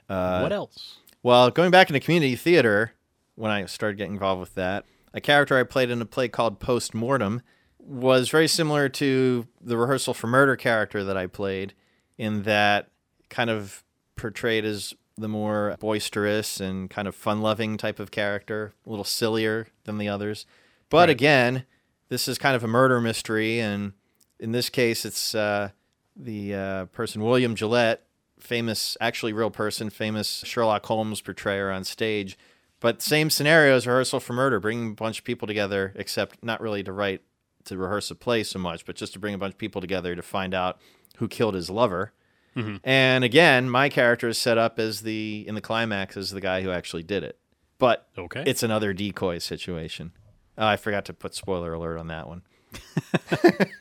Uh, 0.09 0.40
what 0.40 0.53
else? 0.53 0.99
well, 1.23 1.51
going 1.51 1.71
back 1.71 1.88
into 1.90 1.99
community 2.01 2.37
theater, 2.37 2.93
when 3.35 3.51
I 3.51 3.67
started 3.67 3.97
getting 3.99 4.14
involved 4.14 4.40
with 4.40 4.55
that, 4.55 4.85
a 5.12 5.21
character 5.21 5.59
I 5.59 5.62
played 5.64 5.90
in 5.90 6.01
a 6.01 6.07
play 6.07 6.29
called 6.29 6.61
Post 6.61 6.95
Mortem 6.95 7.43
was 7.87 8.29
very 8.29 8.49
similar 8.49 8.88
to 8.88 9.46
the 9.61 9.77
Rehearsal 9.77 10.14
for 10.14 10.27
Murder 10.27 10.57
character 10.57 11.05
that 11.05 11.16
I 11.16 11.27
played, 11.27 11.75
in 12.18 12.42
that 12.42 12.88
kind 13.29 13.51
of 13.51 13.85
portrayed 14.16 14.64
as 14.64 14.94
the 15.18 15.29
more 15.29 15.77
boisterous 15.81 16.61
and 16.61 16.90
kind 16.90 17.09
of 17.09 17.14
fun 17.14 17.40
loving 17.40 17.77
type 17.77 17.99
of 18.01 18.11
character, 18.11 18.75
a 18.87 18.90
little 18.90 19.05
sillier 19.05 19.68
than 19.85 19.99
the 19.99 20.09
others. 20.09 20.46
But 20.90 21.09
Right. 21.09 21.11
again, 21.11 21.64
this 22.09 22.29
is 22.29 22.38
kind 22.38 22.55
of 22.57 22.62
a 22.64 22.68
murder 22.68 23.01
mystery, 23.01 23.59
and 23.61 23.92
in 24.38 24.53
this 24.53 24.68
case, 24.68 25.05
it's 25.05 25.35
uh, 25.35 25.70
the 26.14 26.55
uh, 26.55 26.85
person 26.87 27.22
William 27.22 27.55
Gillette, 27.55 28.07
famous, 28.38 28.96
actually 29.01 29.33
real 29.33 29.51
person, 29.51 29.90
famous 29.90 30.42
Sherlock 30.44 30.85
Holmes 30.87 31.20
portrayer 31.20 31.70
on 31.70 31.85
stage. 31.85 32.37
But 32.81 33.01
same 33.01 33.31
scenario 33.31 33.75
as 33.75 33.87
rehearsal 33.87 34.20
for 34.20 34.35
murder, 34.35 34.61
bringing 34.61 34.90
a 34.90 34.94
bunch 34.94 35.18
of 35.20 35.25
people 35.25 35.49
together, 35.49 35.92
except 35.96 36.44
not 36.44 36.61
really 36.61 36.83
to 36.83 36.92
write 36.92 37.22
to 37.66 37.76
rehearse 37.79 38.11
a 38.11 38.14
play 38.14 38.42
so 38.42 38.59
much, 38.59 38.85
but 38.87 38.96
just 38.96 39.12
to 39.14 39.18
bring 39.18 39.35
a 39.35 39.38
bunch 39.38 39.55
of 39.55 39.59
people 39.59 39.81
together 39.81 40.14
to 40.16 40.22
find 40.22 40.55
out 40.55 40.79
who 41.18 41.29
killed 41.29 41.55
his 41.55 41.70
lover. 41.70 42.12
Mhm. 42.57 42.81
And 42.85 43.22
again, 43.24 43.68
my 43.68 43.88
character 43.88 44.29
is 44.29 44.38
set 44.38 44.57
up 44.59 44.79
as 44.79 45.02
the 45.02 45.44
in 45.46 45.55
the 45.55 45.61
climax 45.61 46.16
as 46.16 46.31
the 46.31 46.40
guy 46.40 46.62
who 46.62 46.70
actually 46.70 47.02
did 47.02 47.22
it. 47.22 47.38
But 47.79 48.09
Okay. 48.16 48.42
it's 48.46 48.62
another 48.62 48.92
decoy 48.94 49.38
situation. 49.38 50.12
Oh, 50.57 50.66
I 50.66 50.76
forgot 50.76 51.05
to 51.07 51.12
put 51.12 51.35
spoiler 51.35 51.74
alert 51.74 51.98
on 51.98 52.07
that 52.09 52.26
one. 52.26 52.42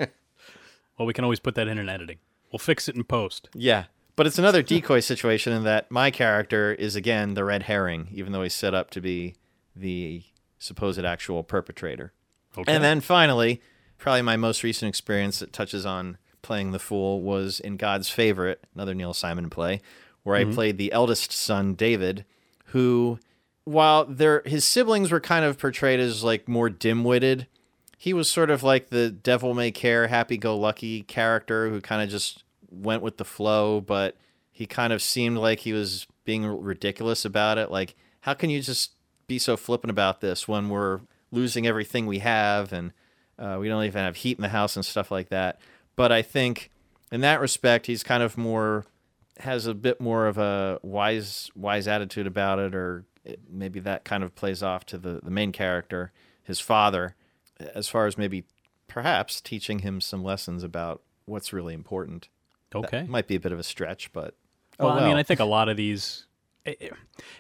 well, 0.97 1.05
we 1.05 1.13
can 1.13 1.23
always 1.23 1.39
put 1.39 1.55
that 1.55 1.67
in 1.67 1.77
in 1.77 1.89
editing. 1.89 2.17
We'll 2.51 2.59
fix 2.59 2.87
it 2.87 2.95
in 2.95 3.03
post. 3.03 3.49
Yeah. 3.53 3.85
But 4.15 4.27
it's 4.27 4.39
another 4.39 4.61
decoy 4.61 5.01
situation 5.01 5.51
in 5.51 5.63
that 5.63 5.91
my 5.91 6.09
character 6.09 6.73
is 6.73 6.95
again 6.95 7.33
the 7.33 7.43
red 7.43 7.63
herring, 7.63 8.07
even 8.13 8.31
though 8.31 8.43
he's 8.43 8.53
set 8.53 8.73
up 8.73 8.89
to 8.91 9.01
be 9.01 9.35
the 9.75 10.23
supposed 10.57 11.03
actual 11.03 11.43
perpetrator. 11.43 12.13
Okay. 12.57 12.71
And 12.73 12.81
then 12.83 13.01
finally, 13.01 13.61
probably 13.97 14.21
my 14.21 14.37
most 14.37 14.63
recent 14.63 14.89
experience 14.89 15.39
that 15.39 15.53
touches 15.53 15.85
on 15.85 16.17
playing 16.41 16.71
the 16.71 16.79
fool 16.79 17.21
was 17.21 17.59
in 17.59 17.77
God's 17.77 18.09
Favorite, 18.09 18.63
another 18.75 18.93
Neil 18.93 19.13
Simon 19.13 19.49
play, 19.49 19.81
where 20.23 20.35
I 20.35 20.43
mm-hmm. 20.43 20.53
played 20.53 20.77
the 20.77 20.91
eldest 20.91 21.31
son, 21.31 21.73
David, 21.73 22.25
who, 22.67 23.19
while 23.63 24.05
their 24.05 24.43
his 24.45 24.63
siblings 24.63 25.11
were 25.11 25.19
kind 25.19 25.43
of 25.45 25.57
portrayed 25.57 25.99
as 25.99 26.23
like 26.23 26.47
more 26.47 26.69
dim-witted, 26.69 27.47
he 27.97 28.13
was 28.13 28.29
sort 28.29 28.49
of 28.49 28.61
like 28.61 28.89
the 28.89 29.09
devil 29.09 29.53
may 29.53 29.71
care, 29.71 30.07
happy-go-lucky 30.07 31.03
character 31.03 31.69
who 31.69 31.81
kind 31.81 32.03
of 32.03 32.09
just 32.09 32.43
went 32.69 33.01
with 33.01 33.17
the 33.17 33.25
flow, 33.25 33.81
but 33.81 34.17
he 34.51 34.65
kind 34.65 34.93
of 34.93 35.01
seemed 35.01 35.37
like 35.37 35.59
he 35.59 35.73
was 35.73 36.05
being 36.23 36.45
ridiculous 36.45 37.25
about 37.25 37.57
it. 37.57 37.71
Like, 37.71 37.95
how 38.21 38.33
can 38.33 38.49
you 38.49 38.61
just 38.61 38.91
be 39.27 39.39
so 39.39 39.57
flippant 39.57 39.91
about 39.91 40.21
this 40.21 40.47
when 40.47 40.69
we're 40.69 41.01
losing 41.31 41.65
everything 41.65 42.05
we 42.05 42.19
have 42.19 42.71
and 42.71 42.93
uh, 43.37 43.57
we 43.59 43.67
don't 43.67 43.83
even 43.83 44.01
have 44.01 44.15
heat 44.17 44.37
in 44.37 44.41
the 44.41 44.49
house 44.49 44.75
and 44.75 44.85
stuff 44.85 45.11
like 45.11 45.29
that? 45.29 45.59
But 45.95 46.11
I 46.11 46.21
think 46.21 46.71
in 47.11 47.21
that 47.21 47.39
respect, 47.39 47.87
he's 47.87 48.03
kind 48.03 48.23
of 48.23 48.37
more 48.37 48.85
has 49.39 49.65
a 49.67 49.73
bit 49.73 49.99
more 49.99 50.27
of 50.27 50.37
a 50.37 50.79
wise 50.81 51.49
wise 51.55 51.87
attitude 51.87 52.27
about 52.27 52.59
it, 52.59 52.73
or 52.73 53.05
it, 53.23 53.39
maybe 53.49 53.79
that 53.81 54.05
kind 54.05 54.23
of 54.23 54.35
plays 54.35 54.63
off 54.63 54.85
to 54.87 54.97
the 54.97 55.19
the 55.23 55.31
main 55.31 55.51
character, 55.51 56.11
his 56.43 56.59
father, 56.59 57.15
as 57.59 57.87
far 57.87 58.05
as 58.05 58.17
maybe 58.17 58.45
perhaps 58.87 59.41
teaching 59.41 59.79
him 59.79 59.99
some 59.99 60.23
lessons 60.23 60.63
about 60.63 61.01
what's 61.25 61.51
really 61.51 61.73
important. 61.73 62.29
okay. 62.73 63.01
That 63.01 63.09
might 63.09 63.27
be 63.27 63.35
a 63.35 63.39
bit 63.39 63.51
of 63.51 63.59
a 63.59 63.63
stretch, 63.63 64.11
but 64.13 64.35
Well, 64.79 64.89
oh 64.89 64.99
I 64.99 65.07
mean. 65.07 65.17
I 65.17 65.23
think 65.23 65.39
a 65.39 65.45
lot 65.45 65.69
of 65.69 65.77
these. 65.77 66.25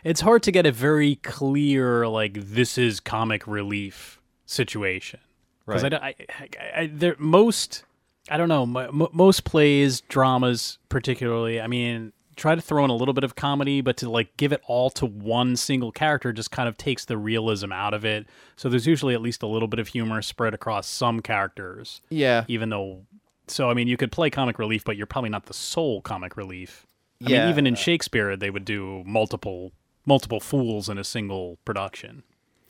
It's 0.03 0.21
hard 0.21 0.43
to 0.43 0.51
get 0.51 0.67
a 0.67 0.71
very 0.71 1.15
clear, 1.15 2.07
like, 2.07 2.33
this 2.35 2.77
is 2.77 2.99
comic 2.99 3.47
relief 3.47 4.21
situation. 4.45 5.19
Because 5.65 5.83
Right. 5.83 5.93
I, 5.93 6.07
I, 6.07 6.15
I, 6.29 6.81
I, 6.81 6.87
there, 6.93 7.15
most, 7.17 7.83
I 8.29 8.37
don't 8.37 8.49
know, 8.49 8.65
mo- 8.65 9.09
most 9.13 9.43
plays, 9.45 10.01
dramas, 10.01 10.77
particularly, 10.89 11.59
I 11.61 11.67
mean, 11.67 12.13
try 12.35 12.53
to 12.53 12.61
throw 12.61 12.83
in 12.83 12.89
a 12.91 12.95
little 12.95 13.13
bit 13.13 13.23
of 13.23 13.35
comedy, 13.35 13.81
but 13.81 13.97
to, 13.97 14.09
like, 14.09 14.35
give 14.37 14.51
it 14.51 14.61
all 14.67 14.89
to 14.91 15.05
one 15.05 15.55
single 15.55 15.91
character 15.91 16.31
just 16.33 16.51
kind 16.51 16.67
of 16.69 16.77
takes 16.77 17.05
the 17.05 17.17
realism 17.17 17.71
out 17.71 17.93
of 17.93 18.03
it. 18.05 18.27
So 18.55 18.69
there's 18.69 18.85
usually 18.85 19.13
at 19.15 19.21
least 19.21 19.41
a 19.41 19.47
little 19.47 19.67
bit 19.67 19.79
of 19.79 19.87
humor 19.89 20.21
spread 20.21 20.53
across 20.53 20.87
some 20.87 21.21
characters, 21.21 22.01
yeah, 22.09 22.43
even 22.47 22.69
though. 22.69 23.05
So, 23.47 23.69
I 23.69 23.73
mean, 23.75 23.87
you 23.87 23.95
could 23.97 24.11
play 24.11 24.29
comic 24.29 24.57
relief, 24.59 24.83
but 24.83 24.97
you're 24.97 25.05
probably 25.07 25.29
not 25.29 25.45
the 25.45 25.53
sole 25.53 26.01
comic 26.01 26.35
relief. 26.35 26.85
I 27.25 27.29
Yeah, 27.29 27.39
mean, 27.41 27.49
even 27.51 27.67
in 27.67 27.75
Shakespeare, 27.75 28.35
they 28.35 28.49
would 28.49 28.65
do 28.65 29.03
multiple 29.05 29.71
multiple 30.05 30.39
fools 30.39 30.89
in 30.89 30.97
a 30.99 31.03
single 31.03 31.57
production. 31.65 32.23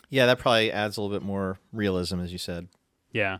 yeah, 0.10 0.25
that 0.27 0.38
probably 0.39 0.71
adds 0.71 0.95
a 0.97 1.01
little 1.01 1.17
bit 1.17 1.25
more 1.25 1.60
realism, 1.73 2.19
as 2.21 2.31
you 2.31 2.38
said. 2.38 2.67
Yeah, 3.15 3.38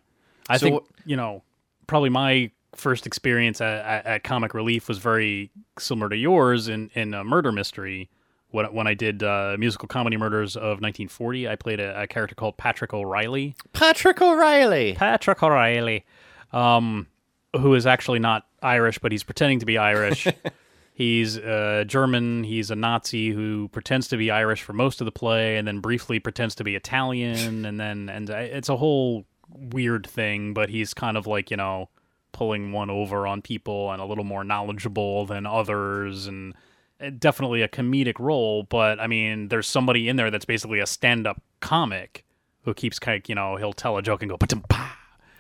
I 0.48 0.58
So 0.58 0.66
think 0.66 0.84
you 1.06 1.18
know 1.18 1.44
probably 1.86 2.10
my 2.10 2.50
first 2.76 3.06
experience 3.06 3.60
at, 3.60 3.86
at, 3.86 4.06
at 4.06 4.24
Comic 4.24 4.54
Relief 4.54 4.88
was 4.88 5.00
very 5.00 5.52
similar 5.78 6.08
to 6.10 6.16
yours 6.16 6.70
in 6.70 6.90
in 6.94 7.14
a 7.14 7.24
murder 7.26 7.52
mystery. 7.52 8.10
When 8.52 8.66
when 8.74 8.88
I 8.88 8.94
did 8.94 9.22
uh, 9.22 9.58
musical 9.60 9.90
comedy 9.90 10.16
murders 10.16 10.56
of 10.56 10.80
1940, 10.82 11.50
I 11.50 11.56
played 11.58 11.82
a, 11.82 12.04
a 12.04 12.08
character 12.08 12.36
called 12.36 12.56
Patrick 12.56 12.94
O'Reilly. 12.94 13.56
Patrick 13.74 14.22
O'Reilly. 14.22 14.94
Patrick 14.94 15.44
O'Reilly, 15.44 16.06
um, 16.54 17.08
who 17.54 17.74
is 17.74 17.86
actually 17.86 18.20
not 18.20 18.48
Irish, 18.62 18.98
but 19.00 19.12
he's 19.12 19.24
pretending 19.24 19.60
to 19.60 19.66
be 19.66 19.78
Irish. 19.78 20.26
he's 20.94 21.38
uh, 21.38 21.84
German. 21.86 22.46
He's 22.46 22.72
a 22.72 22.76
Nazi 22.78 23.32
who 23.32 23.68
pretends 23.74 24.08
to 24.08 24.16
be 24.16 24.32
Irish 24.32 24.62
for 24.64 24.72
most 24.72 25.02
of 25.02 25.06
the 25.06 25.12
play, 25.12 25.58
and 25.58 25.68
then 25.68 25.82
briefly 25.82 26.20
pretends 26.20 26.56
to 26.56 26.64
be 26.64 26.76
Italian, 26.76 27.66
and 27.66 27.78
then 27.78 28.08
and 28.08 28.30
uh, 28.30 28.38
it's 28.38 28.70
a 28.70 28.78
whole 28.78 29.26
weird 29.50 30.08
thing. 30.08 30.54
But 30.54 30.70
he's 30.70 30.94
kind 30.94 31.18
of 31.18 31.28
like 31.28 31.52
you 31.52 31.58
know 31.58 31.90
pulling 32.32 32.72
one 32.72 32.90
over 32.90 33.26
on 33.26 33.42
people 33.42 33.92
and 33.92 34.02
a 34.02 34.06
little 34.06 34.24
more 34.26 34.44
knowledgeable 34.44 35.26
than 35.26 35.46
others, 35.46 36.28
and 36.28 36.54
uh, 37.02 37.10
definitely 37.18 37.62
a 37.62 37.68
comedic 37.68 38.20
role. 38.20 38.64
But 38.64 39.00
I 39.00 39.08
mean, 39.08 39.48
there's 39.50 39.68
somebody 39.68 40.10
in 40.10 40.16
there 40.16 40.30
that's 40.32 40.46
basically 40.46 40.80
a 40.80 40.86
stand-up 40.86 41.42
comic 41.62 42.26
who 42.64 42.74
keeps 42.74 43.00
kind 43.00 43.22
of 43.24 43.30
you 43.30 43.36
know 43.36 43.56
he'll 43.58 43.74
tell 43.74 43.98
a 43.98 44.02
joke 44.02 44.22
and 44.24 44.30
go 44.30 44.38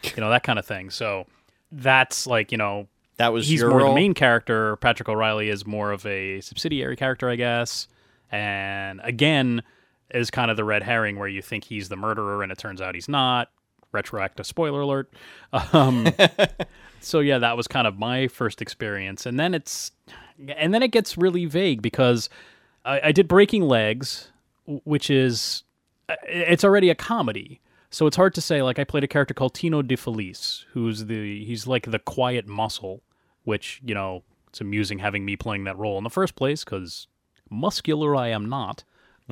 you 0.03 0.11
know 0.21 0.29
that 0.29 0.43
kind 0.43 0.59
of 0.59 0.65
thing. 0.65 0.89
So 0.89 1.25
that's 1.71 2.27
like 2.27 2.51
you 2.51 2.57
know 2.57 2.87
That 3.17 3.33
was 3.33 3.47
he's 3.47 3.63
more 3.63 3.79
role. 3.79 3.89
the 3.89 3.95
main 3.95 4.13
character. 4.13 4.75
Patrick 4.77 5.09
O'Reilly 5.09 5.49
is 5.49 5.65
more 5.65 5.91
of 5.91 6.05
a 6.05 6.39
subsidiary 6.41 6.95
character, 6.95 7.29
I 7.29 7.35
guess. 7.35 7.87
And 8.31 9.01
again, 9.03 9.63
is 10.11 10.29
kind 10.31 10.51
of 10.51 10.57
the 10.57 10.63
red 10.63 10.83
herring 10.83 11.17
where 11.17 11.27
you 11.27 11.41
think 11.41 11.63
he's 11.65 11.89
the 11.89 11.95
murderer 11.95 12.43
and 12.43 12.51
it 12.51 12.57
turns 12.57 12.81
out 12.81 12.95
he's 12.95 13.09
not. 13.09 13.49
Retroactive 13.95 14.45
spoiler 14.45 14.81
alert. 14.81 15.11
Um, 15.73 16.07
so 16.99 17.19
yeah, 17.19 17.39
that 17.39 17.57
was 17.57 17.67
kind 17.67 17.87
of 17.87 17.97
my 17.97 18.27
first 18.27 18.61
experience, 18.61 19.25
and 19.25 19.39
then 19.39 19.53
it's, 19.53 19.91
and 20.55 20.73
then 20.73 20.83
it 20.83 20.91
gets 20.91 21.17
really 21.17 21.45
vague 21.45 21.81
because 21.81 22.29
I, 22.83 23.01
I 23.05 23.11
did 23.11 23.27
Breaking 23.27 23.63
Legs, 23.63 24.31
which 24.65 25.09
is, 25.09 25.63
uh, 26.09 26.15
it's 26.27 26.63
already 26.63 26.89
a 26.89 26.95
comedy. 26.95 27.61
So 27.89 28.07
it's 28.07 28.17
hard 28.17 28.33
to 28.35 28.41
say. 28.41 28.61
Like 28.61 28.77
I 28.77 28.83
played 28.83 29.05
a 29.05 29.07
character 29.07 29.33
called 29.33 29.53
Tino 29.53 29.81
De 29.81 29.95
Felice, 29.95 30.65
who's 30.73 31.05
the 31.05 31.45
he's 31.45 31.65
like 31.65 31.89
the 31.89 31.99
quiet 31.99 32.45
muscle, 32.45 33.01
which 33.45 33.79
you 33.85 33.95
know 33.95 34.23
it's 34.49 34.59
amusing 34.59 34.99
having 34.99 35.23
me 35.23 35.37
playing 35.37 35.63
that 35.63 35.77
role 35.77 35.97
in 35.97 36.03
the 36.03 36.09
first 36.09 36.35
place 36.35 36.63
because 36.65 37.07
muscular 37.49 38.15
I 38.15 38.29
am 38.29 38.49
not. 38.49 38.83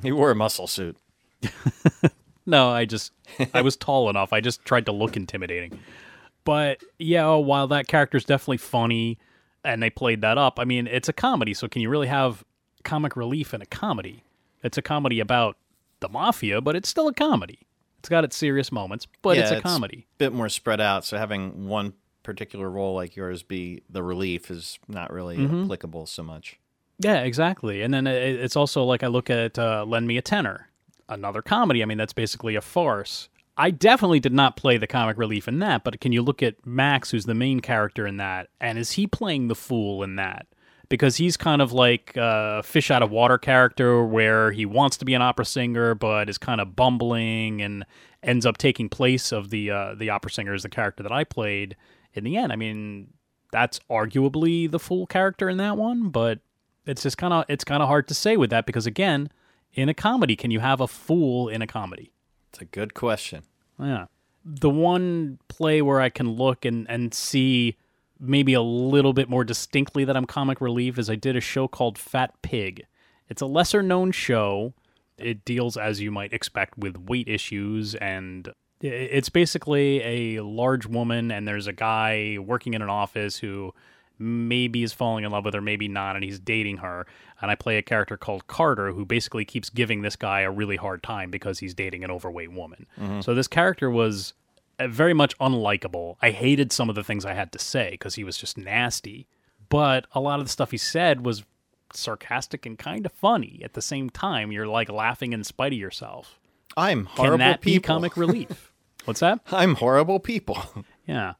You 0.01 0.15
wore 0.15 0.31
a 0.31 0.35
muscle 0.35 0.67
suit. 0.67 0.97
No, 2.45 2.69
I 2.69 2.85
just 2.85 3.11
I 3.53 3.61
was 3.61 3.75
tall 3.77 4.09
enough. 4.09 4.33
I 4.33 4.41
just 4.41 4.63
tried 4.65 4.85
to 4.87 4.91
look 4.91 5.15
intimidating. 5.15 5.79
But 6.43 6.81
yeah, 6.99 7.33
while 7.35 7.67
that 7.67 7.87
character's 7.87 8.25
definitely 8.25 8.57
funny 8.57 9.17
and 9.63 9.81
they 9.81 9.89
played 9.89 10.21
that 10.21 10.37
up, 10.37 10.59
I 10.59 10.65
mean, 10.65 10.87
it's 10.87 11.07
a 11.07 11.13
comedy, 11.13 11.53
so 11.53 11.67
can 11.67 11.81
you 11.81 11.89
really 11.89 12.07
have 12.07 12.43
comic 12.83 13.15
relief 13.15 13.53
in 13.53 13.61
a 13.61 13.65
comedy? 13.65 14.23
It's 14.61 14.77
a 14.77 14.81
comedy 14.81 15.19
about 15.21 15.55
the 16.01 16.09
mafia, 16.09 16.59
but 16.59 16.75
it's 16.75 16.89
still 16.89 17.07
a 17.07 17.13
comedy. 17.13 17.59
It's 17.99 18.09
got 18.09 18.25
its 18.25 18.35
serious 18.35 18.71
moments, 18.73 19.07
but 19.21 19.37
it's 19.37 19.51
Yeah, 19.51 19.57
a 19.59 19.61
comedy. 19.61 20.07
A 20.15 20.17
bit 20.17 20.33
more 20.33 20.49
spread 20.49 20.81
out. 20.81 21.05
So 21.05 21.17
having 21.17 21.67
one 21.67 21.93
particular 22.23 22.69
role 22.69 22.93
like 22.93 23.15
yours 23.15 23.41
be 23.43 23.83
the 23.89 24.03
relief 24.03 24.51
is 24.51 24.79
not 24.89 25.13
really 25.13 25.37
Mm-hmm. 25.37 25.63
applicable 25.63 26.05
so 26.07 26.23
much. 26.23 26.59
Yeah, 26.99 27.21
exactly. 27.21 27.81
And 27.81 27.93
then 27.93 28.05
it's 28.05 28.55
also 28.57 28.83
like 28.83 29.01
I 29.03 29.07
look 29.07 29.29
at 29.29 29.57
uh, 29.57 29.85
Lend 29.87 30.07
Me 30.07 30.17
a 30.17 30.21
Tenor, 30.21 30.67
another 31.09 31.41
comedy. 31.41 31.81
I 31.81 31.85
mean, 31.85 31.97
that's 31.97 32.13
basically 32.13 32.55
a 32.55 32.61
farce. 32.61 33.29
I 33.55 33.69
definitely 33.69 34.19
did 34.19 34.33
not 34.33 34.57
play 34.57 34.77
the 34.77 34.87
comic 34.87 35.17
relief 35.17 35.47
in 35.47 35.59
that, 35.59 35.83
but 35.83 36.01
can 36.01 36.11
you 36.11 36.23
look 36.23 36.41
at 36.41 36.65
Max, 36.65 37.11
who's 37.11 37.25
the 37.25 37.35
main 37.35 37.59
character 37.59 38.07
in 38.07 38.17
that, 38.17 38.49
and 38.59 38.79
is 38.79 38.93
he 38.93 39.05
playing 39.05 39.47
the 39.47 39.55
fool 39.55 40.01
in 40.01 40.15
that? 40.15 40.47
Because 40.89 41.17
he's 41.17 41.37
kind 41.37 41.61
of 41.61 41.71
like 41.71 42.13
a 42.15 42.61
fish 42.63 42.89
out 42.91 43.03
of 43.03 43.11
water 43.11 43.37
character 43.37 44.03
where 44.03 44.51
he 44.51 44.65
wants 44.65 44.97
to 44.97 45.05
be 45.05 45.13
an 45.13 45.21
opera 45.21 45.45
singer, 45.45 45.95
but 45.95 46.29
is 46.29 46.37
kind 46.37 46.61
of 46.61 46.75
bumbling 46.75 47.61
and 47.61 47.85
ends 48.21 48.45
up 48.45 48.57
taking 48.57 48.89
place 48.89 49.31
of 49.31 49.49
the 49.49 49.69
uh, 49.71 49.95
the 49.95 50.09
opera 50.09 50.31
singer 50.31 50.53
as 50.53 50.63
the 50.63 50.69
character 50.69 51.03
that 51.03 51.11
I 51.11 51.23
played 51.23 51.75
in 52.13 52.23
the 52.23 52.37
end. 52.37 52.51
I 52.51 52.55
mean, 52.55 53.13
that's 53.51 53.79
arguably 53.89 54.69
the 54.69 54.79
fool 54.79 55.05
character 55.05 55.49
in 55.49 55.57
that 55.57 55.77
one, 55.77 56.09
but 56.09 56.39
it's 56.85 57.03
just 57.03 57.17
kind 57.17 57.33
of 57.33 57.45
it's 57.47 57.63
kind 57.63 57.81
of 57.81 57.87
hard 57.87 58.07
to 58.09 58.13
say 58.13 58.35
with 58.35 58.49
that 58.49 58.65
because 58.65 58.85
again, 58.85 59.29
in 59.73 59.89
a 59.89 59.93
comedy, 59.93 60.35
can 60.35 60.51
you 60.51 60.59
have 60.59 60.79
a 60.79 60.87
fool 60.87 61.49
in 61.49 61.61
a 61.61 61.67
comedy? 61.67 62.11
It's 62.49 62.61
a 62.61 62.65
good 62.65 62.93
question. 62.93 63.43
Yeah. 63.79 64.05
The 64.45 64.69
one 64.69 65.39
play 65.47 65.81
where 65.81 66.01
I 66.01 66.09
can 66.09 66.31
look 66.31 66.65
and, 66.65 66.89
and 66.89 67.13
see 67.13 67.77
maybe 68.19 68.53
a 68.53 68.61
little 68.61 69.13
bit 69.13 69.29
more 69.29 69.43
distinctly 69.43 70.05
that 70.05 70.15
I'm 70.15 70.25
comic 70.25 70.61
relief 70.61 70.97
is 70.97 71.09
I 71.09 71.15
did 71.15 71.35
a 71.35 71.41
show 71.41 71.67
called 71.67 71.97
Fat 71.97 72.41
Pig. 72.41 72.85
It's 73.29 73.41
a 73.41 73.45
lesser 73.45 73.81
known 73.81 74.11
show. 74.11 74.73
It 75.17 75.45
deals, 75.45 75.77
as 75.77 76.01
you 76.01 76.11
might 76.11 76.33
expect, 76.33 76.77
with 76.77 76.97
weight 76.97 77.27
issues 77.27 77.95
and 77.95 78.53
it's 78.81 79.29
basically 79.29 80.01
a 80.03 80.43
large 80.43 80.85
woman 80.85 81.31
and 81.31 81.47
there's 81.47 81.67
a 81.67 81.73
guy 81.73 82.37
working 82.39 82.73
in 82.73 82.81
an 82.81 82.89
office 82.89 83.37
who 83.37 83.73
maybe 84.23 84.83
is 84.83 84.93
falling 84.93 85.25
in 85.25 85.31
love 85.31 85.45
with 85.45 85.53
her, 85.53 85.61
maybe 85.61 85.87
not, 85.87 86.15
and 86.15 86.23
he's 86.23 86.39
dating 86.39 86.77
her. 86.77 87.05
And 87.41 87.51
I 87.51 87.55
play 87.55 87.77
a 87.77 87.81
character 87.81 88.15
called 88.15 88.47
Carter 88.47 88.91
who 88.93 89.05
basically 89.05 89.43
keeps 89.43 89.69
giving 89.69 90.01
this 90.01 90.15
guy 90.15 90.41
a 90.41 90.51
really 90.51 90.77
hard 90.77 91.03
time 91.03 91.29
because 91.29 91.59
he's 91.59 91.73
dating 91.73 92.03
an 92.03 92.11
overweight 92.11 92.51
woman. 92.51 92.85
So 93.21 93.33
this 93.35 93.47
character 93.47 93.89
was 93.89 94.33
uh, 94.79 94.87
very 94.87 95.13
much 95.13 95.37
unlikable. 95.39 96.15
I 96.21 96.31
hated 96.31 96.71
some 96.71 96.89
of 96.89 96.95
the 96.95 97.03
things 97.03 97.25
I 97.25 97.33
had 97.33 97.51
to 97.51 97.59
say 97.59 97.91
because 97.91 98.15
he 98.15 98.23
was 98.23 98.37
just 98.37 98.57
nasty. 98.57 99.27
But 99.69 100.05
a 100.13 100.21
lot 100.21 100.39
of 100.39 100.45
the 100.45 100.51
stuff 100.51 100.71
he 100.71 100.77
said 100.77 101.25
was 101.25 101.43
sarcastic 101.93 102.65
and 102.65 102.77
kind 102.77 103.05
of 103.05 103.11
funny 103.11 103.61
at 103.63 103.73
the 103.73 103.81
same 103.81 104.09
time. 104.09 104.51
You're 104.51 104.67
like 104.67 104.89
laughing 104.89 105.33
in 105.33 105.43
spite 105.43 105.73
of 105.73 105.79
yourself. 105.79 106.39
I'm 106.77 107.05
horrible 107.05 107.33
Can 107.33 107.39
that 107.39 107.61
be 107.61 107.73
people. 107.73 107.87
comic 107.95 108.15
relief? 108.17 108.71
What's 109.05 109.19
that? 109.19 109.41
I'm 109.51 109.75
horrible 109.75 110.19
people. 110.19 110.57
Yeah. 111.05 111.33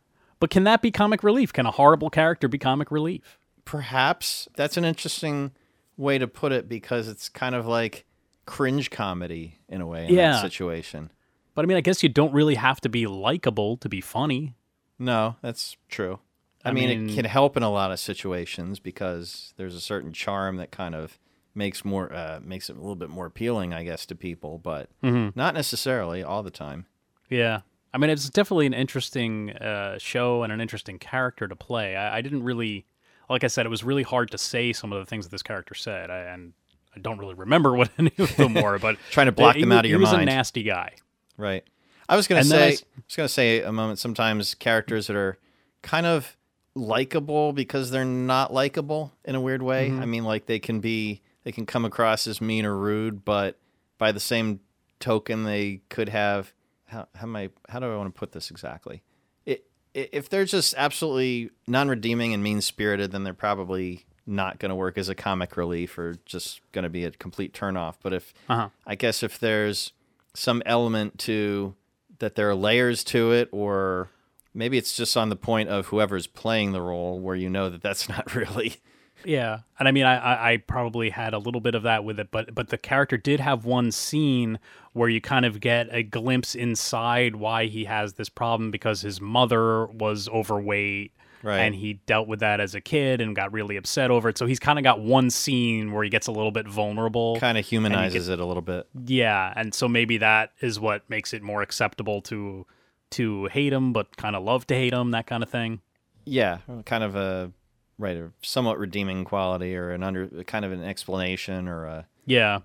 But 0.44 0.50
can 0.50 0.66
that 0.66 0.82
be 0.82 0.92
comic 0.92 1.24
relief? 1.24 1.54
Can 1.54 1.66
a 1.66 1.72
horrible 1.72 2.10
character 2.10 2.50
be 2.50 2.58
comic 2.58 2.92
relief? 2.92 3.40
Perhaps 3.64 4.50
that's 4.58 4.76
an 4.76 4.84
interesting 4.84 5.52
way 5.96 6.18
to 6.18 6.28
put 6.28 6.52
it 6.52 6.68
because 6.68 7.08
it's 7.08 7.30
kind 7.30 7.56
of 7.56 7.66
like 7.66 8.04
cringe 8.46 8.90
comedy 8.92 9.60
in 9.70 9.80
a 9.80 9.88
way 9.88 10.06
in 10.06 10.14
Yeah. 10.14 10.34
that 10.34 10.42
situation. 10.42 11.12
But 11.56 11.64
I 11.64 11.66
mean, 11.66 11.78
I 11.78 11.80
guess 11.82 12.04
you 12.04 12.10
don't 12.10 12.34
really 12.34 12.56
have 12.56 12.82
to 12.82 12.90
be 12.90 13.08
likable 13.08 13.78
to 13.78 13.88
be 13.88 14.02
funny. 14.02 14.54
No, 15.00 15.38
that's 15.42 15.78
true. 15.88 16.20
I, 16.66 16.72
I 16.72 16.74
mean, 16.74 16.90
mean- 16.90 17.10
it 17.10 17.16
can 17.16 17.24
help 17.24 17.56
in 17.56 17.64
a 17.64 17.70
lot 17.72 17.92
of 17.94 18.00
situations 18.02 18.82
because 18.82 19.54
there's 19.56 19.76
a 19.76 19.80
certain 19.80 20.12
charm 20.12 20.58
that 20.58 20.72
kind 20.72 20.94
of 20.94 21.20
makes 21.56 21.86
more 21.86 22.12
uh, 22.14 22.42
makes 22.44 22.70
it 22.70 22.76
a 22.76 22.80
little 22.82 22.98
bit 22.98 23.10
more 23.10 23.28
appealing, 23.28 23.74
I 23.74 23.86
guess, 23.86 24.06
to 24.08 24.14
people, 24.16 24.58
but 24.58 24.90
Mm-hmm. 25.02 25.40
not 25.40 25.54
necessarily 25.54 26.22
all 26.22 26.44
the 26.44 26.52
time. 26.52 26.86
Yeah. 27.30 27.62
I 27.94 27.98
mean, 28.00 28.10
it's 28.10 28.30
definitely 28.30 28.66
an 28.66 28.74
interesting 28.74 29.52
uh, 29.52 29.98
show 30.00 30.44
and 30.44 30.52
an 30.52 30.60
interesting 30.60 30.98
character 30.98 31.48
to 31.48 31.56
play. 31.56 31.96
I, 31.96 32.18
I 32.18 32.22
didn't 32.22 32.44
really, 32.44 32.86
like 33.30 33.44
I 33.44 33.48
said, 33.48 33.66
it 33.66 33.70
was 33.70 33.84
really 33.84 34.04
hard 34.04 34.32
to 34.32 34.38
say 34.38 34.74
some 34.74 34.92
of 34.92 35.00
the 35.00 35.06
things 35.06 35.26
that 35.26 35.32
this 35.32 35.44
character 35.44 35.76
said, 35.76 36.10
I, 36.10 36.20
and 36.22 36.54
I 36.96 37.00
don't 37.00 37.20
really 37.20 37.36
remember 37.36 37.74
what 37.76 37.90
any 38.00 38.12
of 38.18 38.36
them 38.36 38.54
were. 38.62 38.80
But 38.80 38.98
Trying 39.12 39.28
to 39.28 39.32
block 39.32 39.56
he 39.56 39.62
them 39.62 39.72
out 39.72 39.86
of 39.86 39.92
your 39.92 40.00
mind. 40.00 40.10
He 40.10 40.16
was 40.16 40.24
a 40.24 40.26
nasty 40.26 40.64
guy. 40.64 40.94
Right. 41.38 41.64
I 42.10 42.16
was 42.16 42.28
gonna 42.28 42.42
And 42.42 42.50
then 42.50 42.62
I 42.62 42.72
say, 42.74 42.84
was 43.08 43.16
gonna 43.16 43.30
say 43.30 43.62
a 43.62 43.72
moment. 43.72 44.00
Sometimes 44.00 44.56
characters 44.56 45.08
that 45.08 45.16
are 45.16 45.38
kind 45.82 46.06
of 46.06 46.36
likable 46.76 47.54
because 47.54 47.92
they're 47.92 48.06
not 48.06 48.54
likable 48.54 49.14
in 49.24 49.36
a 49.36 49.42
weird 49.42 49.62
way. 49.62 49.90
Mm-hmm. 49.90 50.02
I 50.02 50.06
mean, 50.06 50.24
like 50.24 50.48
they 50.48 50.60
can 50.60 50.80
be, 50.80 51.22
they 51.44 51.52
can 51.52 51.66
come 51.66 51.86
across 51.86 52.28
as 52.28 52.42
mean 52.42 52.66
or 52.66 52.76
rude, 52.76 53.24
but 53.24 53.58
by 53.98 54.12
the 54.12 54.20
same 54.20 54.60
token, 55.00 55.44
they 55.44 55.82
could 55.90 56.10
have. 56.10 56.54
How, 56.94 57.08
how 57.16 57.24
am 57.28 57.36
I? 57.36 57.50
How 57.70 57.80
do 57.80 57.92
I 57.92 57.98
want 57.98 58.14
to 58.14 58.18
put 58.18 58.32
this 58.32 58.50
exactly? 58.52 59.02
It, 59.46 59.66
if 59.94 60.28
they're 60.28 60.46
just 60.46 60.74
absolutely 60.76 61.52
non-redeeming 61.68 62.34
and 62.34 62.42
mean-spirited, 62.42 63.12
then 63.12 63.24
they're 63.24 63.36
probably 63.36 64.06
not 64.26 64.58
going 64.58 64.70
to 64.70 64.76
work 64.76 64.98
as 64.98 65.08
a 65.08 65.14
comic 65.14 65.56
relief 65.56 66.00
or 66.00 66.16
just 66.26 66.62
going 66.72 66.84
to 66.84 66.90
be 66.90 67.04
a 67.06 67.12
complete 67.12 67.54
turnoff. 67.54 67.96
But 68.02 68.14
if 68.14 68.34
Uh-huh. 68.50 68.70
I 68.88 68.96
guess 68.96 69.22
if 69.22 69.38
there's 69.38 69.94
some 70.34 70.64
element 70.66 71.20
to 71.20 71.76
that 72.18 72.34
there 72.34 72.50
are 72.50 72.56
layers 72.56 73.04
to 73.04 73.32
it 73.34 73.50
or 73.52 74.10
maybe 74.54 74.78
it's 74.80 74.96
just 74.98 75.16
on 75.16 75.30
the 75.30 75.36
point 75.36 75.70
of 75.70 75.88
whoever's 75.88 76.26
playing 76.26 76.72
the 76.72 76.82
role 76.82 77.20
where 77.20 77.36
you 77.36 77.50
know 77.50 77.70
that 77.70 77.82
that's 77.84 78.10
not 78.16 78.34
really 78.34 78.78
Yeah, 79.26 79.60
and 79.80 79.88
I 79.88 79.92
mean, 79.92 80.06
I, 80.06 80.18
I, 80.18 80.52
I 80.54 80.58
probably 80.58 81.10
had 81.10 81.34
a 81.34 81.38
little 81.38 81.62
bit 81.62 81.76
of 81.76 81.84
that 81.84 82.04
with 82.04 82.20
it, 82.20 82.30
but 82.32 82.54
but 82.54 82.70
the 82.70 82.78
character 82.78 83.18
did 83.18 83.40
have 83.40 83.66
one 83.66 83.92
scene 83.92 84.60
where 84.94 85.10
you 85.10 85.22
kind 85.22 85.46
of 85.46 85.60
get 85.60 85.88
a 85.92 86.04
glimpse 86.04 86.56
inside 86.56 87.36
why 87.36 87.66
he 87.66 87.86
has 87.86 88.14
this 88.14 88.30
problem 88.30 88.72
because 88.72 89.02
his 89.02 89.20
mother 89.20 89.88
was 89.88 90.30
overweight, 90.30 91.14
Right. 91.44 91.60
And 91.60 91.76
he 91.76 91.96
dealt 92.06 92.30
with 92.30 92.40
that 92.40 92.62
as 92.62 92.74
a 92.74 92.80
kid 92.80 93.20
and 93.20 93.36
got 93.36 93.52
really 93.52 93.76
upset 93.76 94.10
over 94.10 94.30
it. 94.30 94.38
So 94.38 94.46
he's 94.46 94.60
kind 94.60 94.80
of 94.80 94.84
got 94.84 95.02
one 95.02 95.30
scene 95.30 95.92
where 95.92 96.02
he 96.04 96.10
gets 96.10 96.28
a 96.28 96.32
little 96.32 96.52
bit 96.52 96.68
vulnerable. 96.68 97.38
kind 97.38 97.58
of 97.58 97.66
humanizes 97.66 98.30
it 98.30 98.40
a 98.40 98.46
little 98.46 98.62
bit 98.62 98.88
Yeah, 99.06 99.52
and 99.56 99.74
so 99.74 99.90
maybe 99.90 100.18
that 100.20 100.54
is 100.62 100.80
what 100.80 101.08
makes 101.10 101.34
it 101.34 101.44
more 101.44 101.62
acceptable 101.62 102.22
to 102.24 102.66
to 103.12 103.46
hate 103.48 103.74
him, 103.74 103.94
but 103.94 104.16
kind 104.18 104.36
of 104.36 104.44
love 104.44 104.66
to 104.68 104.74
hate 104.74 104.94
him, 104.94 105.12
that 105.12 105.28
kind 105.28 105.44
of 105.44 105.50
thing. 105.50 105.82
Yeah, 106.26 106.60
kind 106.86 107.04
of 107.04 107.16
a 107.16 107.52
right, 107.98 108.18
a 108.18 108.32
somewhat 108.42 108.80
redeeming 108.80 109.26
quality, 109.26 109.76
or 109.76 109.92
an 109.92 110.04
under 110.04 110.28
kind 110.46 110.66
of 110.66 110.72
an 110.72 110.84
explanation, 110.84 111.68
or 111.68 111.86
a 111.86 112.06
Yeah. 112.26 112.60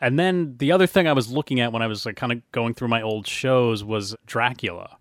And 0.00 0.18
then 0.18 0.56
the 0.58 0.72
other 0.72 0.88
thing 0.88 1.06
I 1.06 1.12
was 1.12 1.30
looking 1.30 1.60
at 1.60 1.72
when 1.72 1.80
I 1.80 1.86
was 1.86 2.04
like 2.04 2.16
kind 2.16 2.32
of 2.32 2.42
going 2.50 2.74
through 2.74 2.88
my 2.88 3.02
old 3.02 3.26
shows 3.26 3.84
was 3.84 4.16
Dracula. 4.26 4.96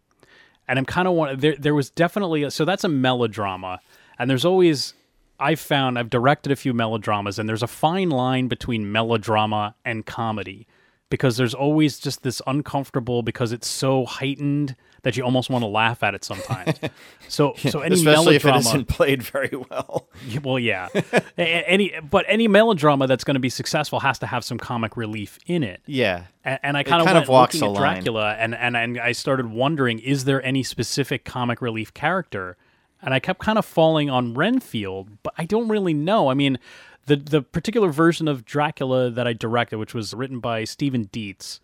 And 0.68 0.78
I'm 0.78 0.86
kind 0.86 1.08
of 1.08 1.16
want 1.16 1.42
there 1.42 1.56
there 1.58 1.74
was 1.74 1.90
definitely 1.90 2.44
a, 2.44 2.52
so 2.52 2.66
that's 2.66 2.84
a 2.84 2.88
melodrama 2.88 3.80
and 4.22 4.30
there's 4.30 4.46
always 4.46 4.94
I've 5.40 5.60
found 5.60 5.98
I've 5.98 6.12
directed 6.12 6.52
a 6.52 6.56
few 6.56 6.74
melodramas 6.74 7.40
and 7.40 7.50
there's 7.50 7.64
a 7.64 7.68
fine 7.68 8.12
line 8.12 8.48
between 8.48 8.92
melodrama 8.92 9.74
and 9.84 10.06
comedy 10.06 10.68
because 11.12 11.38
there's 11.38 11.54
always 11.54 12.00
just 12.00 12.24
this 12.24 12.42
uncomfortable 12.48 13.22
because 13.22 13.52
it's 13.52 13.68
so 13.68 14.06
heightened 14.06 14.76
that 15.04 15.18
you 15.18 15.24
almost 15.24 15.50
want 15.50 15.62
to 15.62 15.68
laugh 15.68 16.02
at 16.02 16.16
it 16.16 16.24
sometimes. 16.24 16.80
So 17.28 17.54
so 17.56 17.80
any 17.80 17.96
especially 17.96 18.36
if 18.36 18.44
it 18.44 18.48
melodrama 18.48 18.70
isn't 18.70 18.88
played 18.90 19.24
very 19.24 19.56
well. 19.70 20.10
Well, 20.44 20.60
yeah. 20.60 20.90
Any, 21.38 21.94
but 22.10 22.26
any 22.28 22.50
melodrama 22.50 23.08
that's 23.08 23.24
going 23.24 23.36
to 23.36 23.40
be 23.40 23.50
successful 23.50 24.02
has 24.02 24.20
to 24.20 24.26
have 24.26 24.44
some 24.44 24.58
comic 24.58 24.98
relief 24.98 25.40
in 25.46 25.64
it. 25.64 25.82
Yeah, 25.86 26.26
And, 26.44 26.60
and 26.62 26.78
I 26.78 26.84
kind 26.84 27.02
of 27.02 27.08
of 27.08 27.14
went 27.14 27.30
walks 27.30 27.56
looking 27.56 27.70
at 27.70 27.80
line. 27.80 27.94
Dracula, 27.94 28.34
and, 28.38 28.54
and 28.54 28.76
and 28.76 29.00
I 29.00 29.14
started 29.14 29.46
wondering, 29.46 30.00
is 30.00 30.26
there 30.26 30.44
any 30.44 30.62
specific 30.62 31.24
comic 31.24 31.62
relief 31.62 31.94
character? 31.94 32.58
And 33.02 33.14
I 33.14 33.20
kept 33.20 33.40
kind 33.40 33.58
of 33.58 33.66
falling 33.66 34.10
on 34.10 34.34
Renfield, 34.34 35.24
but 35.24 35.34
I 35.38 35.46
don't 35.46 35.70
really 35.70 35.94
know. 35.94 36.30
I 36.30 36.34
mean, 36.34 36.60
the 37.06 37.16
the 37.16 37.42
particular 37.42 37.90
version 37.92 38.28
of 38.28 38.46
Dracula 38.46 39.10
that 39.10 39.28
I 39.28 39.34
directed, 39.34 39.78
which 39.78 39.94
was 39.94 40.14
written 40.14 40.40
by 40.40 40.64
Steven 40.64 41.10
Dietz, 41.12 41.60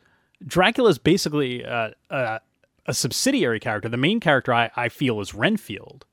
Dracula 0.46 0.90
is 0.90 0.98
basically 0.98 1.66
uh, 1.66 1.92
uh, 2.10 2.40
a 2.86 2.94
subsidiary 2.94 3.60
character. 3.60 3.90
The 3.90 3.98
main 3.98 4.20
character 4.20 4.54
I, 4.54 4.70
I 4.76 4.90
feel 4.90 5.20
is 5.20 5.34
Renfield 5.34 6.06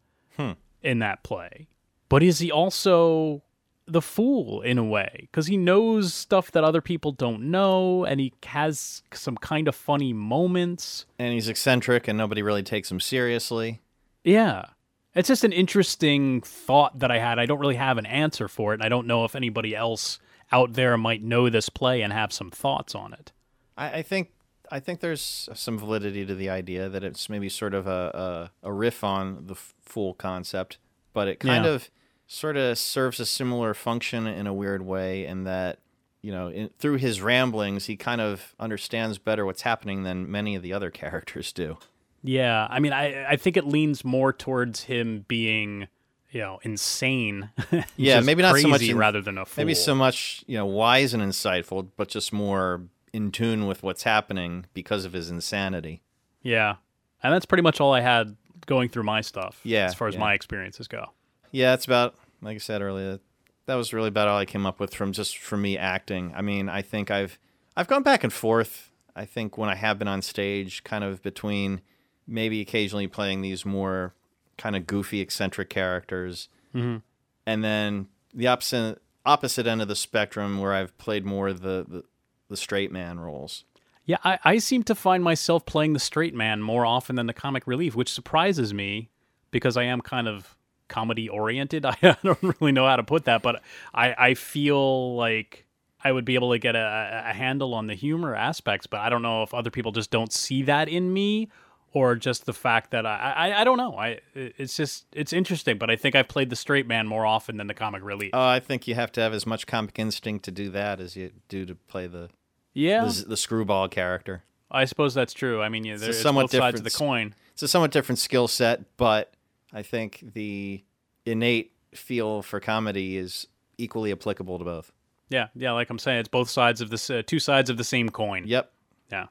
in 0.83 0.99
that 0.99 1.23
play. 1.23 1.69
But 2.09 2.23
is 2.23 2.39
he 2.39 2.51
also 2.53 3.43
the 3.87 4.03
fool 4.03 4.61
in 4.61 4.79
a 4.79 4.85
way? 4.85 5.29
Because 5.31 5.47
he 5.47 5.57
knows 5.57 6.13
stuff 6.13 6.51
that 6.53 6.65
other 6.65 6.81
people 6.81 7.13
don't 7.13 7.51
know, 7.51 8.05
and 8.05 8.21
he 8.21 8.33
has 8.45 9.03
some 9.13 9.37
kind 9.37 9.69
of 9.69 9.75
funny 9.75 10.13
moments. 10.13 11.07
and 11.19 11.33
he's 11.33 11.49
eccentric, 11.49 12.07
and 12.09 12.19
nobody 12.19 12.43
really 12.43 12.63
takes 12.63 12.91
him 12.91 13.01
seriously. 13.01 13.81
Yeah. 14.23 14.67
It's 15.15 15.29
just 15.29 15.45
an 15.45 15.53
interesting 15.53 16.41
thought 16.41 16.99
that 16.99 17.11
I 17.11 17.19
had. 17.19 17.39
I 17.39 17.47
don't 17.47 17.59
really 17.61 17.77
have 17.77 17.99
an 17.99 18.07
answer 18.07 18.49
for 18.49 18.73
it, 18.73 18.77
and 18.77 18.83
I 18.83 18.89
don't 18.89 19.07
know 19.07 19.25
if 19.25 19.37
anybody 19.37 19.75
else 19.77 20.19
out 20.53 20.73
there 20.75 20.97
might 20.97 21.23
know 21.23 21.49
this 21.49 21.69
play 21.69 22.03
and 22.03 22.13
have 22.13 22.33
some 22.33 22.51
thoughts 22.51 22.95
on 22.95 23.13
it. 23.13 23.33
I, 23.77 23.99
I 23.99 24.03
think 24.03 24.31
I 24.71 24.81
think 24.81 25.01
there's 25.01 25.49
some 25.55 25.79
validity 25.79 26.25
to 26.27 26.35
the 26.35 26.51
idea 26.51 26.89
that 26.89 27.05
it's 27.05 27.29
maybe 27.29 27.49
sort 27.49 27.75
of 27.75 27.87
a 27.87 28.51
a, 28.63 28.69
a 28.69 28.73
riff 28.73 29.05
on 29.05 29.47
the 29.47 29.55
f- 29.55 29.75
fool 29.83 30.15
concept, 30.15 30.79
but 31.13 31.29
it 31.29 31.39
kind 31.41 31.65
Yeah. 31.65 31.71
of 31.73 31.91
sort 32.27 32.57
of 32.57 32.77
serves 32.79 33.21
a 33.21 33.27
similar 33.27 33.75
function 33.75 34.27
in 34.27 34.47
a 34.47 34.55
weird 34.55 34.83
way, 34.83 35.27
in 35.27 35.45
that 35.45 35.79
you 36.23 36.33
know 36.33 36.49
in, 36.49 36.71
through 36.79 36.97
his 36.97 37.21
ramblings 37.21 37.87
he 37.87 37.97
kind 37.97 38.21
of 38.21 38.55
understands 38.59 39.19
better 39.19 39.45
what's 39.47 39.63
happening 39.63 40.03
than 40.03 40.31
many 40.31 40.55
of 40.57 40.63
the 40.63 40.73
other 40.73 40.91
characters 41.03 41.53
do. 41.53 41.79
Yeah, 42.25 42.67
I 42.71 42.81
mean, 42.81 42.95
I 42.95 43.33
I 43.33 43.37
think 43.37 43.57
it 43.57 43.67
leans 43.67 44.03
more 44.03 44.33
towards 44.33 44.85
him 44.85 45.27
being, 45.29 45.89
you 46.33 46.41
know, 46.41 46.59
insane. 46.63 47.51
Yeah, 47.97 48.21
maybe 48.21 48.43
not 48.43 48.57
so 48.57 48.69
much 48.69 48.83
in- 48.83 48.97
rather 48.97 49.21
than 49.21 49.37
a 49.37 49.45
fool. 49.45 49.63
Maybe 49.63 49.75
so 49.75 49.95
much 49.95 50.43
you 50.47 50.57
know 50.57 50.65
wise 50.65 51.13
and 51.13 51.23
insightful, 51.23 51.89
but 51.97 52.09
just 52.09 52.33
more 52.33 52.83
in 53.13 53.31
tune 53.31 53.67
with 53.67 53.83
what's 53.83 54.03
happening 54.05 54.65
because 54.73 55.05
of 55.05 55.13
his 55.13 55.31
insanity. 55.31 56.03
Yeah, 56.43 56.77
and 57.23 57.33
that's 57.33 57.47
pretty 57.47 57.63
much 57.63 57.79
all 57.79 57.93
I 57.93 58.01
had 58.01 58.37
going 58.65 58.89
through 58.89 59.05
my 59.05 59.21
stuff. 59.21 59.61
Yeah, 59.63 59.85
as 59.85 59.95
far 59.95 60.09
as 60.09 60.15
yeah. 60.15 60.21
my 60.21 60.33
experiences 60.33 60.89
go. 60.89 61.11
Yeah, 61.53 61.73
that's 61.73 61.85
about 61.85 62.15
like 62.41 62.55
I 62.55 62.59
said 62.59 62.81
earlier. 62.81 63.21
That 63.67 63.75
was 63.75 63.93
really 63.93 64.09
about 64.09 64.29
all 64.29 64.39
I 64.39 64.47
came 64.47 64.65
up 64.65 64.81
with 64.81 64.95
from 64.95 65.13
just 65.13 65.37
from 65.37 65.61
me 65.61 65.77
acting. 65.77 66.33
I 66.35 66.41
mean, 66.41 66.71
I 66.71 66.81
think 66.81 67.11
I've 67.11 67.39
I've 67.77 67.87
gone 67.87 68.03
back 68.03 68.25
and 68.25 68.33
forth. 68.33 68.91
I 69.15 69.27
think 69.27 69.59
when 69.59 69.69
I 69.69 69.75
have 69.75 69.99
been 69.99 70.09
on 70.09 70.23
stage, 70.23 70.85
kind 70.85 71.05
of 71.05 71.23
between 71.23 71.83
maybe 72.27 72.61
occasionally 72.61 73.07
playing 73.07 73.43
these 73.43 73.65
more 73.65 74.15
kind 74.59 74.77
of 74.77 74.87
goofy, 74.87 75.21
eccentric 75.21 75.69
characters, 75.71 76.49
Mhm. 76.75 77.03
and 77.47 77.63
then 77.65 78.09
the 78.33 78.47
opposite 78.47 79.01
opposite 79.27 79.67
end 79.67 79.81
of 79.81 79.89
the 79.89 79.97
spectrum 79.97 80.59
where 80.59 80.73
I've 80.75 80.97
played 80.99 81.25
more 81.25 81.53
the 81.53 81.85
the, 81.89 82.05
the 82.49 82.57
straight 82.57 82.93
man 82.93 83.19
roles. 83.19 83.65
Yeah, 84.07 84.19
I, 84.23 84.39
I 84.45 84.59
seem 84.59 84.83
to 84.85 84.95
find 84.95 85.25
myself 85.25 85.65
playing 85.65 85.95
the 85.95 85.99
straight 85.99 86.35
man 86.35 86.61
more 86.61 86.85
often 86.85 87.17
than 87.17 87.27
the 87.27 87.33
comic 87.33 87.67
relief, 87.67 87.95
which 87.97 88.13
surprises 88.13 88.75
me 88.75 89.09
because 89.51 89.79
I 89.79 89.85
am 89.85 90.03
kind 90.03 90.29
of 90.29 90.57
comedy 90.89 91.27
oriented. 91.29 91.87
I 92.03 92.17
don't 92.23 92.39
really 92.61 92.73
know 92.73 92.87
how 92.87 92.97
to 92.97 93.03
put 93.03 93.25
that, 93.25 93.41
but 93.41 93.63
I, 93.95 94.15
I 94.19 94.35
feel 94.35 95.17
like 95.17 95.65
I 96.03 96.13
would 96.13 96.27
be 96.27 96.35
able 96.35 96.53
to 96.53 96.59
get 96.59 96.77
a, 96.77 97.25
a 97.29 97.33
handle 97.33 97.73
on 97.73 97.87
the 97.87 97.95
humor 97.95 98.35
aspects, 98.35 98.87
but 98.87 99.01
I 99.01 99.09
don't 99.09 99.23
know 99.23 99.43
if 99.43 99.55
other 99.55 99.71
people 99.71 99.91
just 99.91 100.11
don't 100.11 100.33
see 100.35 100.63
that 100.65 100.87
in 100.91 101.11
me 101.15 101.49
or 101.95 102.17
just 102.17 102.45
the 102.45 102.53
fact 102.53 102.91
that 102.91 103.07
I, 103.07 103.33
I, 103.37 103.61
I 103.61 103.65
don't 103.65 103.79
know. 103.79 103.97
I 103.97 104.19
it's 104.35 104.77
just 104.77 105.07
it's 105.13 105.33
interesting, 105.33 105.79
but 105.79 105.91
I 105.91 105.97
think 105.97 106.15
I've 106.15 106.29
played 106.29 106.51
the 106.51 106.57
straight 106.57 106.87
man 106.87 107.07
more 107.07 107.25
often 107.25 107.57
than 107.57 107.69
the 107.69 107.75
comic 107.75 108.03
relief. 108.03 108.31
Oh, 108.35 108.47
I 108.47 108.61
think 108.61 108.87
you 108.87 108.97
have 108.97 109.13
to 109.13 109.21
have 109.21 109.33
as 109.33 109.47
much 109.47 109.67
comic 109.67 109.99
instinct 109.99 110.45
to 110.47 110.51
do 110.51 110.69
that 110.71 111.01
as 111.01 111.17
you 111.17 111.31
do 111.49 111.65
to 111.65 111.75
play 111.75 112.09
the 112.09 112.29
yeah, 112.75 113.05
the, 113.05 113.29
the 113.29 113.37
screwball 113.37 113.89
character. 113.89 114.43
I 114.71 114.85
suppose 114.87 115.15
that's 115.15 115.33
true. 115.33 115.63
I 115.63 115.69
mean, 115.69 115.85
yeah, 115.85 115.97
there's 115.97 116.21
somewhat 116.21 116.51
both 116.51 116.61
sides 116.61 116.81
of 116.81 116.85
the 116.85 116.91
coin. 116.91 117.35
it's 117.53 117.63
a 117.63 117.69
somewhat 117.69 117.93
different 117.93 118.19
skill 118.19 118.49
set, 118.49 118.97
but 118.97 119.33
I 119.73 119.83
think 119.83 120.33
the 120.35 120.83
innate 121.25 121.73
feel 121.95 122.43
for 122.43 122.59
comedy 122.59 123.17
is 123.17 123.47
equally 123.79 124.11
applicable 124.11 124.59
to 124.59 124.65
both. 124.65 124.93
Yeah, 125.31 125.49
yeah, 125.55 125.73
like 125.73 125.91
I'm 125.91 126.01
saying, 126.01 126.19
it's 126.19 126.29
both 126.29 126.51
sides 126.51 126.81
of 126.81 126.91
this, 126.91 127.09
uh, 127.09 127.23
two 127.25 127.39
sides 127.39 127.71
of 127.71 127.77
the 127.77 127.85
same 127.85 128.09
coin. 128.09 128.45
Yep. 128.47 128.73
Yeah. 129.13 129.27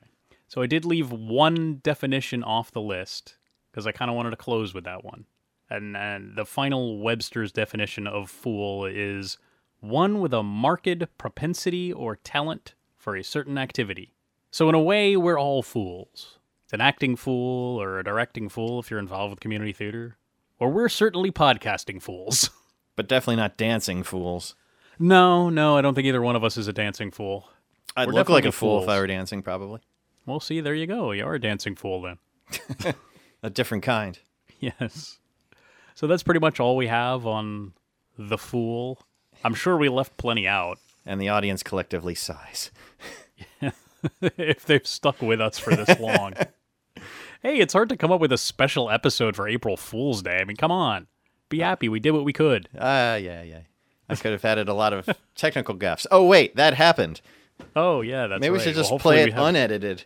So 0.54 0.62
I 0.62 0.68
did 0.68 0.86
leave 0.86 1.12
one 1.12 1.80
definition 1.82 2.44
off 2.44 2.70
the 2.70 2.80
list 2.80 3.38
because 3.72 3.88
I 3.88 3.92
kind 3.92 4.12
of 4.12 4.16
wanted 4.16 4.30
to 4.30 4.36
close 4.36 4.72
with 4.72 4.84
that 4.84 5.04
one. 5.04 5.26
And, 5.68 5.98
and 5.98 6.36
the 6.36 6.46
final 6.46 7.00
Webster's 7.00 7.52
definition 7.52 8.06
of 8.06 8.30
fool 8.30 8.86
is 8.86 9.40
one 9.80 10.22
with 10.22 10.32
a 10.32 10.44
marked 10.44 11.18
propensity 11.18 11.92
or 11.92 12.18
talent 12.18 12.76
for 12.96 13.16
a 13.16 13.24
certain 13.24 13.58
activity. 13.58 14.14
So 14.52 14.70
in 14.70 14.76
a 14.76 14.80
way, 14.80 15.18
we're 15.18 15.40
all 15.40 15.64
fools. 15.64 16.38
It's 16.66 16.74
an 16.74 16.82
acting 16.82 17.16
fool 17.16 17.82
or 17.82 17.98
a 17.98 18.04
directing 18.04 18.48
fool 18.48 18.80
if 18.80 18.92
you're 18.92 19.00
involved 19.00 19.32
with 19.32 19.40
community 19.40 19.74
theater. 19.74 20.18
Or 20.60 20.70
we're 20.70 20.88
certainly 20.88 21.32
podcasting 21.32 22.00
fools. 22.00 22.52
But 22.96 23.08
definitely 23.08 23.38
not 23.38 23.58
dancing 23.58 24.04
fools. 24.04 24.54
no, 25.00 25.50
no, 25.50 25.78
I 25.78 25.82
don't 25.82 25.96
think 25.96 26.06
either 26.06 26.22
one 26.22 26.36
of 26.36 26.44
us 26.44 26.58
is 26.58 26.68
a 26.68 26.74
dancing 26.74 27.10
fool. 27.10 27.50
I'd 27.98 28.06
We're 28.06 28.14
look 28.14 28.30
like 28.30 28.46
a 28.46 28.52
fool 28.52 28.84
if. 28.84 28.88
I 28.88 29.00
were 29.00 29.08
dancing, 29.08 29.42
probably. 29.42 29.80
Well, 30.26 30.40
see, 30.40 30.62
there 30.62 30.74
you 30.76 30.88
go. 30.88 31.12
You 31.12 31.26
are 31.26 31.36
a 31.36 31.42
dancing 31.42 31.76
fool 31.76 32.02
then. 32.02 32.18
A 33.44 33.50
different 33.50 33.84
kind. 33.84 34.18
Yes. 34.60 35.20
So 35.96 36.08
that's 36.08 36.24
pretty 36.24 36.40
much 36.40 36.60
all 36.62 36.78
we 36.78 36.88
have 36.88 37.28
on 37.28 37.74
The 38.18 38.38
Fool. 38.38 39.00
I'm 39.44 39.54
sure 39.54 39.76
we 39.76 39.90
left 39.90 40.16
plenty 40.16 40.48
out 40.48 40.80
And 41.06 41.20
the 41.20 41.28
audience 41.28 41.62
collectively 41.62 42.16
sighs. 42.16 42.72
if 44.22 44.66
they've 44.66 44.88
stuck 44.88 45.22
with 45.22 45.42
us 45.42 45.60
for 45.60 45.76
this 45.76 46.00
long. 46.00 46.34
hey, 47.42 47.58
it's 47.58 47.74
hard 47.74 47.90
to 47.90 47.98
come 47.98 48.12
up 48.14 48.22
with 48.22 48.32
a 48.32 48.38
special 48.38 48.90
episode 48.90 49.36
for 49.36 49.48
April 49.48 49.76
Fool's 49.76 50.22
Day. 50.22 50.38
I 50.40 50.46
mean, 50.46 50.56
come 50.58 50.72
on. 50.72 51.08
Be 51.50 51.60
happy. 51.60 51.90
We 51.90 52.00
did 52.00 52.12
what 52.12 52.24
we 52.24 52.34
could. 52.34 52.70
Ah, 52.80 53.16
yeah, 53.16 53.44
yeah. 53.44 53.62
I 54.10 54.16
could 54.16 54.32
have 54.32 54.46
added 54.46 54.70
a 54.70 54.74
lot 54.74 54.94
of 54.94 55.10
technical 55.36 55.76
gaffes. 55.76 56.06
Oh, 56.12 56.26
wait, 56.26 56.56
that 56.56 56.74
happened. 56.76 57.20
Oh, 57.76 58.02
yeah, 58.02 58.28
that's 58.28 58.40
Maybe 58.40 58.52
we 58.54 58.60
should 58.60 58.76
just 58.76 58.90
hopefully 58.90 59.16
play 59.16 59.24
it 59.24 59.34
have- 59.34 59.44
unedited. 59.48 60.06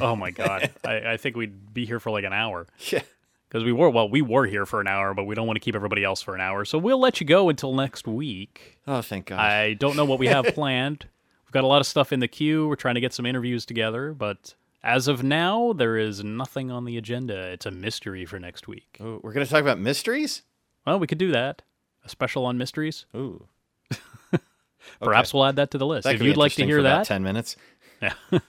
Oh, 0.00 0.16
my 0.16 0.30
God. 0.30 0.70
I, 0.84 1.12
I 1.12 1.16
think 1.16 1.36
we'd 1.36 1.72
be 1.72 1.86
here 1.86 2.00
for 2.00 2.10
like 2.10 2.24
an 2.24 2.32
hour. 2.32 2.66
Yeah. 2.90 3.02
Because 3.48 3.64
we 3.64 3.70
were, 3.70 3.88
well, 3.88 4.08
we 4.08 4.20
were 4.20 4.46
here 4.46 4.66
for 4.66 4.80
an 4.80 4.88
hour, 4.88 5.14
but 5.14 5.24
we 5.24 5.36
don't 5.36 5.46
want 5.46 5.54
to 5.56 5.60
keep 5.60 5.76
everybody 5.76 6.02
else 6.02 6.20
for 6.20 6.34
an 6.34 6.40
hour. 6.40 6.64
So 6.64 6.76
we'll 6.76 6.98
let 6.98 7.20
you 7.20 7.26
go 7.26 7.48
until 7.48 7.72
next 7.72 8.04
week. 8.08 8.80
Oh, 8.84 9.00
thank 9.00 9.26
God. 9.26 9.38
I 9.38 9.74
don't 9.74 9.94
know 9.96 10.04
what 10.04 10.18
we 10.18 10.26
have 10.26 10.44
planned. 10.54 11.06
We've 11.46 11.52
got 11.52 11.62
a 11.62 11.68
lot 11.68 11.80
of 11.80 11.86
stuff 11.86 12.12
in 12.12 12.18
the 12.18 12.26
queue. 12.26 12.66
We're 12.66 12.74
trying 12.74 12.96
to 12.96 13.00
get 13.00 13.12
some 13.12 13.24
interviews 13.26 13.64
together, 13.64 14.12
but 14.12 14.56
as 14.82 15.06
of 15.06 15.22
now, 15.22 15.72
there 15.72 15.96
is 15.96 16.24
nothing 16.24 16.72
on 16.72 16.84
the 16.84 16.96
agenda. 16.96 17.52
It's 17.52 17.64
a 17.64 17.70
mystery 17.70 18.26
for 18.26 18.40
next 18.40 18.66
week. 18.66 18.96
Ooh, 19.00 19.20
we're 19.22 19.32
going 19.32 19.46
to 19.46 19.50
talk 19.52 19.62
about 19.62 19.78
mysteries? 19.78 20.42
Well, 20.84 20.98
we 20.98 21.06
could 21.06 21.18
do 21.18 21.30
that. 21.30 21.62
A 22.04 22.08
special 22.08 22.44
on 22.46 22.58
mysteries. 22.58 23.06
Ooh. 23.14 23.46
Perhaps 25.00 25.32
we'll 25.32 25.44
add 25.44 25.56
that 25.56 25.70
to 25.70 25.78
the 25.78 25.86
list. 25.86 26.04
That 26.04 26.16
if 26.16 26.22
you'd 26.22 26.36
like 26.36 26.52
to 26.54 26.64
hear 26.64 26.82
that, 26.82 27.06
10 27.06 27.22
minutes. 27.22 27.56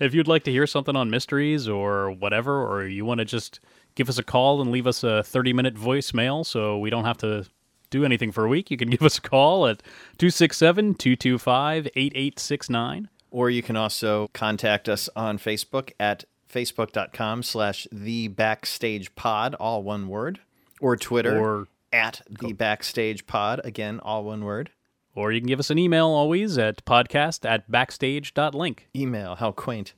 if 0.00 0.14
you'd 0.14 0.28
like 0.28 0.44
to 0.44 0.50
hear 0.50 0.66
something 0.66 0.96
on 0.96 1.10
mysteries 1.10 1.68
or 1.68 2.10
whatever, 2.10 2.66
or 2.66 2.86
you 2.86 3.04
want 3.04 3.18
to 3.18 3.24
just 3.24 3.60
give 3.94 4.08
us 4.08 4.18
a 4.18 4.22
call 4.22 4.60
and 4.60 4.70
leave 4.70 4.86
us 4.86 5.02
a 5.02 5.22
30 5.22 5.52
minute 5.52 5.74
voicemail 5.74 6.44
so 6.44 6.78
we 6.78 6.90
don't 6.90 7.04
have 7.04 7.18
to 7.18 7.46
do 7.90 8.04
anything 8.04 8.32
for 8.32 8.44
a 8.44 8.48
week, 8.48 8.70
you 8.70 8.76
can 8.76 8.90
give 8.90 9.02
us 9.02 9.18
a 9.18 9.20
call 9.20 9.66
at 9.66 9.82
267 10.18 10.94
225 10.94 11.86
8869. 11.86 13.08
Or 13.32 13.50
you 13.50 13.62
can 13.62 13.76
also 13.76 14.28
contact 14.32 14.88
us 14.88 15.08
on 15.14 15.38
Facebook 15.38 15.92
at 16.00 16.24
facebook.com 16.52 17.42
slash 17.44 17.86
the 17.92 18.28
backstage 18.28 19.14
pod, 19.14 19.54
all 19.54 19.82
one 19.82 20.08
word. 20.08 20.40
Or 20.80 20.96
Twitter. 20.96 21.38
or 21.38 21.68
at 21.92 22.22
the 22.28 22.52
backstage 22.52 23.26
pod. 23.26 23.60
Again, 23.64 24.00
all 24.00 24.24
one 24.24 24.44
word. 24.44 24.70
Or 25.14 25.32
you 25.32 25.40
can 25.40 25.48
give 25.48 25.58
us 25.60 25.70
an 25.70 25.78
email 25.78 26.06
always 26.06 26.56
at 26.58 26.84
podcast 26.84 27.48
at 27.48 27.70
backstage.link. 27.70 28.88
Email. 28.94 29.36
How 29.36 29.52
quaint. 29.52 29.94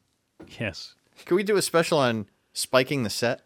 Yes. 0.58 0.94
Can 1.24 1.36
we 1.36 1.42
do 1.42 1.56
a 1.56 1.62
special 1.62 1.98
on 1.98 2.26
spiking 2.52 3.02
the 3.02 3.10
set? 3.10 3.42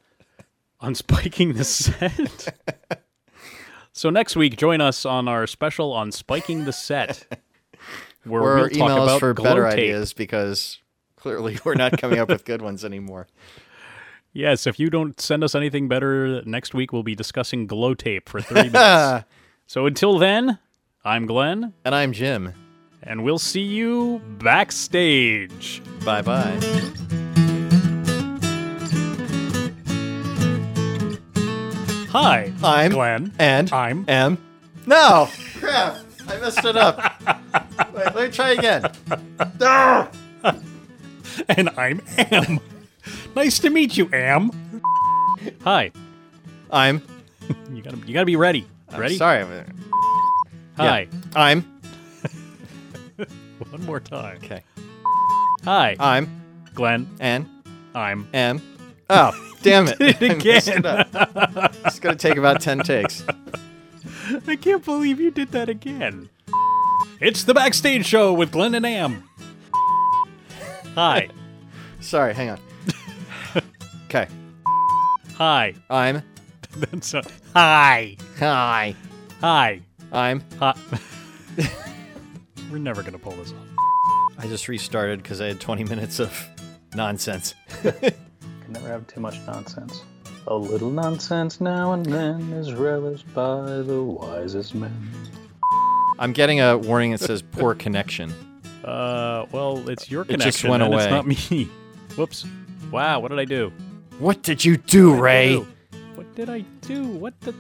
On 0.81 0.95
spiking 0.95 1.55
the 1.55 1.65
set. 1.65 2.55
so 3.93 4.11
next 4.11 4.37
week, 4.37 4.57
join 4.57 4.81
us 4.81 5.05
on 5.07 5.29
our 5.29 5.47
special 5.47 5.93
on 5.93 6.13
spiking 6.13 6.65
the 6.65 6.73
set. 6.73 7.41
Where 8.25 8.43
Or 8.43 8.55
we'll 8.57 8.69
talk 8.71 8.77
email 8.77 8.97
us 9.03 9.09
about 9.09 9.21
for 9.21 9.35
better 9.35 9.65
tape. 9.65 9.73
ideas 9.75 10.13
because 10.13 10.79
clearly 11.17 11.59
we're 11.65 11.75
not 11.75 11.99
coming 12.01 12.19
up 12.19 12.29
with 12.29 12.45
good 12.45 12.61
ones 12.61 12.85
anymore. 12.85 13.29
Yes, 14.33 14.67
if 14.67 14.79
you 14.79 14.91
don't 14.91 15.19
send 15.21 15.43
us 15.45 15.55
anything 15.55 15.89
better, 15.89 16.43
next 16.45 16.75
week 16.75 16.93
we'll 16.93 17.03
be 17.05 17.15
discussing 17.15 17.67
glow 17.67 17.95
tape 17.95 18.29
for 18.29 18.41
30 18.41 18.71
minutes. 18.71 19.25
so 19.67 19.87
until 19.87 20.19
then, 20.19 20.59
I'm 21.07 21.27
Glen, 21.27 21.73
And 21.85 21.95
I'm 21.95 22.11
Jim. 22.13 22.53
and 23.01 23.23
we'll 23.23 23.39
see 23.39 23.63
you 23.63 24.21
backstage. 24.41 25.81
Bye 26.05 26.23
bye. 26.23 26.59
Hi, 32.11 32.53
I'm 32.63 32.93
Glen. 32.93 33.33
And 33.39 33.73
I'm 33.73 34.05
am. 34.09 34.39
No! 34.87 35.29
Crap! 35.59 35.99
I 36.29 36.39
messed 36.39 36.65
it 36.65 36.77
up. 36.77 36.99
Wait, 37.95 38.15
let 38.15 38.17
me 38.17 38.31
try 38.31 38.51
again. 38.53 38.85
No! 39.61 40.09
and 41.49 41.71
I'm 41.77 42.01
Am. 42.19 42.61
nice 43.35 43.59
to 43.61 43.71
meet 43.71 43.97
you, 43.97 44.09
Am. 44.13 44.51
Hi. 45.65 45.93
I'm. 46.71 47.03
You 47.73 47.83
gotta 47.83 47.99
you 47.99 48.15
gotta 48.15 48.27
be 48.27 48.37
ready. 48.37 48.67
I'm 48.89 49.01
Ready? 49.01 49.17
Sorry. 49.17 49.39
I'm- 49.43 49.83
Hi. 50.77 51.09
I'm. 51.35 51.63
One 53.71 53.83
more 53.87 54.01
time. 54.01 54.37
Okay. 54.45 54.63
Hi, 55.65 55.97
I'm. 55.99 56.29
Glen. 56.75 57.09
And. 57.19 57.49
I'm. 57.95 58.29
Am. 58.35 58.61
Oh, 59.09 59.33
damn 59.63 59.89
it. 59.89 59.97
It 60.01 60.21
again. 60.21 60.85
up. 60.85 61.09
It's 61.87 61.99
going 61.99 62.17
to 62.17 62.29
take 62.29 62.37
about 62.37 62.61
10 62.61 62.81
takes. 62.81 63.25
I 64.47 64.57
can't 64.57 64.85
believe 64.85 65.19
you 65.19 65.31
did 65.31 65.53
that 65.53 65.69
again. 65.69 66.29
It's 67.21 67.45
the 67.45 67.55
backstage 67.55 68.05
show 68.05 68.33
with 68.35 68.53
Glen 68.53 68.75
and 68.75 68.85
Am. 68.85 69.29
Hi. 70.95 71.29
Sorry, 72.01 72.35
hang 72.35 72.51
on. 72.51 72.61
Okay. 74.07 74.29
Hi. 75.37 75.75
I'm. 75.89 76.23
That's 76.77 77.15
a, 77.15 77.23
hi. 77.55 78.17
Hi. 78.39 78.95
Hi. 79.41 79.81
I'm. 80.13 80.43
hot. 80.59 80.79
We're 82.71 82.79
never 82.79 83.03
gonna 83.03 83.19
pull 83.19 83.33
this 83.33 83.53
off. 83.53 83.59
I 84.39 84.47
just 84.47 84.69
restarted 84.69 85.23
because 85.23 85.41
I 85.41 85.47
had 85.47 85.61
20 85.61 85.85
minutes 85.85 86.19
of 86.21 86.37
nonsense. 86.95 87.55
Can 87.83 88.13
never 88.69 88.89
have 88.89 89.07
too 89.07 89.21
much 89.21 89.39
nonsense. 89.47 90.03
A 90.49 90.55
little 90.55 90.91
nonsense 90.91 91.61
now 91.61 91.93
and 91.93 92.05
then 92.07 92.53
is 92.53 92.73
relished 92.75 93.33
by 93.35 93.63
the 93.83 94.03
wisest 94.03 94.75
men. 94.75 94.93
I'm 96.19 96.33
getting 96.33 96.61
a 96.61 96.77
warning 96.79 97.13
that 97.13 97.19
says 97.21 97.43
poor 97.43 97.75
connection. 97.75 98.33
Uh, 98.85 99.47
well, 99.53 99.89
it's 99.89 100.11
your 100.11 100.25
connection. 100.25 100.25
It 100.25 100.27
connection. 100.27 100.53
just 100.53 100.65
went 100.65 100.83
and 100.83 100.95
It's 100.95 101.05
away. 101.05 101.11
not 101.11 101.27
me. 101.27 101.65
Whoops. 102.17 102.47
Wow. 102.93 103.21
What 103.21 103.29
did 103.31 103.39
I 103.39 103.45
do? 103.45 103.73
What 104.19 104.43
did 104.43 104.65
you 104.65 104.77
do, 104.77 105.11
What 105.11 105.17
did 105.17 105.23
Ray? 105.23 105.49
do? 105.53 105.67
What 106.15 106.35
did 106.35 106.49
I 106.51 106.61
do? 106.83 107.05
What 107.07 107.39
the 107.41 107.53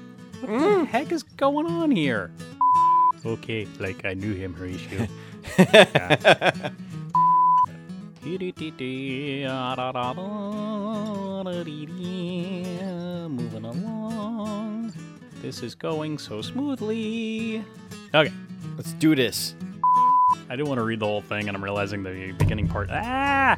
what 0.46 0.61
Mm. 0.61 0.80
the 0.80 0.85
heck 0.87 1.12
is 1.12 1.22
going 1.22 1.66
on 1.66 1.90
here? 1.90 2.30
Okay, 3.24 3.66
like 3.78 4.04
I 4.04 4.14
knew 4.14 4.35
him, 4.35 4.54
Horatio. 4.54 5.06
Moving 13.28 13.64
along. 13.64 14.92
This 15.42 15.62
is 15.62 15.74
going 15.74 16.18
so 16.18 16.42
smoothly. 16.42 17.64
Okay. 18.14 18.32
Let's 18.76 18.92
do 18.94 19.14
this. 19.14 19.54
I 20.48 20.56
didn't 20.56 20.68
want 20.68 20.78
to 20.78 20.85
read 20.85 21.00
the 21.00 21.06
whole 21.06 21.22
thing, 21.22 21.48
and 21.48 21.56
I'm 21.56 21.62
realizing 21.64 22.02
the 22.02 22.32
beginning 22.32 22.68
part. 22.68 22.88
Ah! 22.90 23.56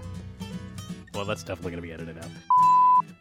Well, 1.15 1.25
that's 1.25 1.43
definitely 1.43 1.73
going 1.73 1.83
to 1.83 1.87
be 1.89 1.93
edited 1.93 2.19
out. 2.19 2.31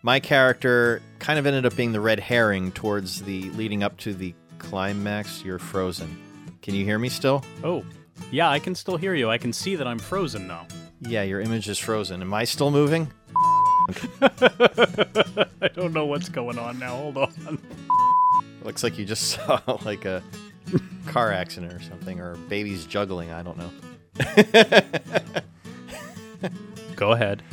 My 0.08 0.22
character 0.22 1.02
kind 1.20 1.38
of 1.38 1.46
ended 1.46 1.66
up 1.66 1.76
being 1.76 1.92
the 1.92 2.00
red 2.00 2.22
herring 2.22 2.72
towards 2.72 3.22
the 3.24 3.50
leading 3.50 3.84
up 3.84 3.98
to 3.98 4.14
the 4.14 4.34
climax. 4.58 5.44
You're 5.44 5.60
frozen. 5.60 6.18
Can 6.62 6.76
you 6.76 6.86
hear 6.86 6.98
me 6.98 7.10
still? 7.10 7.44
Oh, 7.62 7.84
yeah, 8.32 8.50
I 8.50 8.58
can 8.58 8.74
still 8.74 8.96
hear 8.96 9.14
you. 9.16 9.30
I 9.30 9.38
can 9.38 9.52
see 9.52 9.76
that 9.76 9.86
I'm 9.86 10.00
frozen 10.00 10.48
now. 10.48 10.66
Yeah, 11.02 11.24
your 11.24 11.42
image 11.42 11.68
is 11.68 11.78
frozen. 11.78 12.22
Am 12.22 12.34
I 12.34 12.46
still 12.46 12.72
moving? 12.72 13.12
I 14.22 15.68
don't 15.76 15.92
know 15.92 16.06
what's 16.06 16.30
going 16.30 16.58
on 16.58 16.80
now. 16.80 16.96
Hold 16.96 17.18
on. 17.18 17.60
Looks 18.64 18.84
like 18.84 18.98
you 18.98 19.04
just 19.04 19.24
saw 19.32 19.60
like 19.84 20.06
a 20.06 20.24
car 21.08 21.34
accident 21.34 21.74
or 21.74 21.82
something, 21.82 22.22
or 22.22 22.38
babies 22.48 22.86
juggling. 22.86 23.32
I 23.32 23.44
don't 23.44 23.58
know. 23.58 23.72
Go 26.96 27.12
ahead. 27.12 27.44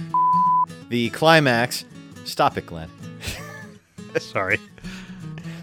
The 0.88 1.10
climax. 1.10 1.84
Stop 2.24 2.56
it, 2.58 2.66
Glen. 2.66 2.88
Sorry. 4.18 4.58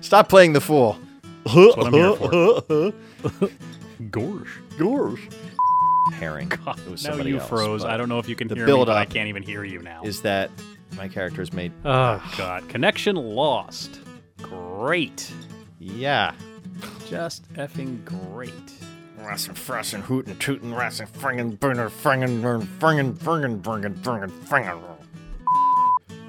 Stop 0.01 0.29
playing 0.29 0.53
the 0.53 0.61
fool. 0.61 0.97
That's 1.45 1.55
what 1.77 1.87
I'm 1.87 1.93
here 1.93 2.13
for. 2.15 2.93
Gorsh. 4.09 4.49
Yours. 4.77 5.19
Herring. 6.13 6.49
God, 6.49 6.79
It 6.79 6.89
was 6.89 7.03
now 7.05 7.15
you 7.15 7.37
else, 7.39 7.47
froze. 7.47 7.83
I 7.85 7.95
don't 7.97 8.09
know 8.09 8.19
if 8.19 8.27
you 8.27 8.35
can 8.35 8.47
the 8.47 8.55
hear 8.55 8.65
me, 8.65 8.73
but 8.85 8.89
I 8.89 9.05
can't 9.05 9.29
even 9.29 9.43
hear 9.43 9.63
you 9.63 9.79
now. 9.81 10.01
Is 10.03 10.21
that 10.23 10.49
my 10.97 11.07
character 11.07 11.41
is 11.41 11.53
made? 11.53 11.71
Ah, 11.85 12.21
oh, 12.23 12.37
God. 12.37 12.67
Connection 12.69 13.15
lost. 13.15 13.99
Great. 14.41 15.31
Yeah. 15.79 16.33
Just 17.07 17.51
effing 17.53 18.03
great. 18.03 18.53
Rassen, 19.19 19.53
frassen, 19.53 20.01
hootin', 20.01 20.35
tootin', 20.37 20.71
rassen, 20.73 21.07
fringen, 21.07 21.51
burner, 21.51 21.89
fringen, 21.89 22.41
burn, 22.41 22.61
fringen, 22.61 23.15
fringen, 23.15 23.61
fringen, 23.61 23.95
fringen, 23.95 24.29
fringen. 24.29 24.77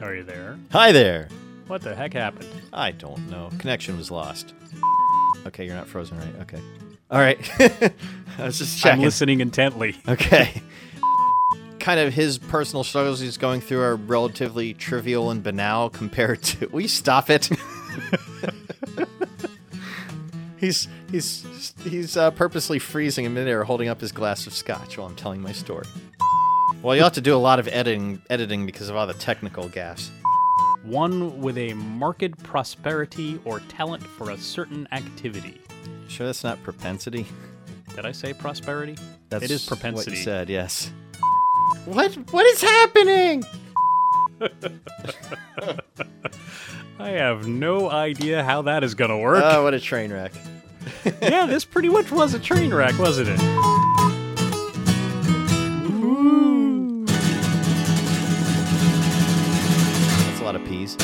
Are 0.03 0.17
you 0.17 0.25
there? 0.25 0.59
Hi 0.73 0.91
there. 0.91 1.29
What 1.69 1.83
the 1.83 1.95
heck 1.95 2.15
happened? 2.15 2.49
I 2.73 2.91
don't 2.91 3.31
know. 3.31 3.51
Connection 3.59 3.97
was 3.97 4.11
lost. 4.11 4.53
Okay, 5.47 5.65
you're 5.65 5.77
not 5.77 5.87
frozen, 5.87 6.19
right? 6.19 6.41
Okay. 6.41 6.61
All 7.09 7.21
right. 7.21 7.39
I 8.37 8.45
was 8.45 8.59
just 8.59 8.85
I'm 8.85 8.99
listening 8.99 9.41
intently. 9.41 9.97
Okay. 10.09 10.61
kind 11.79 12.01
of 12.01 12.13
his 12.13 12.37
personal 12.39 12.83
struggles 12.83 13.21
he's 13.21 13.37
going 13.37 13.61
through 13.61 13.81
are 13.81 13.95
relatively 13.95 14.75
trivial 14.75 15.31
and 15.31 15.41
banal 15.41 15.89
compared 15.89 16.43
to. 16.43 16.67
Will 16.73 16.81
you 16.81 16.89
stop 16.89 17.31
it? 17.31 17.49
he's 20.59 20.89
he's 21.13 21.75
he's 21.85 22.17
uh, 22.17 22.33
purposely 22.33 22.81
freezing 22.81 23.25
in 23.25 23.35
midair, 23.35 23.63
holding 23.63 23.89
up 23.89 24.01
his 24.01 24.11
glass 24.11 24.49
of 24.49 24.53
scotch 24.53 24.99
while 24.99 25.07
I'm 25.07 25.15
telling 25.15 25.41
my 25.41 25.53
story. 25.53 25.87
Well, 26.83 26.97
you 26.97 27.05
have 27.05 27.13
to 27.13 27.21
do 27.21 27.37
a 27.37 27.39
lot 27.39 27.61
of 27.61 27.69
editing, 27.69 28.21
editing 28.29 28.67
because 28.67 28.89
of 28.89 28.97
all 28.97 29.07
the 29.07 29.15
technical 29.15 29.69
gaffes. 29.69 30.11
One 30.83 31.41
with 31.41 31.57
a 31.57 31.75
marked 31.75 32.43
prosperity 32.43 33.41
or 33.45 33.61
talent 33.61 34.03
for 34.03 34.31
a 34.31 34.37
certain 34.37 34.89
activity. 34.91 35.61
Sure, 36.09 36.27
that's 36.27 36.43
not 36.43 36.61
propensity. 36.65 37.25
Did 37.95 38.05
I 38.05 38.11
say 38.11 38.33
prosperity? 38.33 38.97
That's 39.29 39.45
it 39.45 39.53
is 39.53 39.65
propensity. 39.65 40.11
What 40.11 40.19
you 40.19 40.25
said, 40.25 40.51
yes. 40.51 40.91
What? 41.85 42.15
What 42.33 42.47
is 42.47 42.61
happening? 42.61 43.45
I 46.99 47.11
have 47.11 47.47
no 47.47 47.91
idea 47.91 48.43
how 48.43 48.63
that 48.63 48.83
is 48.83 48.97
going 48.97 49.11
to 49.11 49.19
work. 49.19 49.45
Oh, 49.45 49.63
what 49.63 49.75
a 49.75 49.81
train 49.81 50.13
wreck! 50.13 50.33
yeah, 51.23 51.47
this 51.47 51.65
pretty 51.65 51.91
much 51.91 52.11
was 52.11 52.35
a 52.35 52.41
train 52.41 52.75
wreck, 52.75 52.99
wasn't 52.99 53.29
it? 53.29 54.12
Lot 60.53 60.61
of 60.61 60.69
peas. 60.69 60.97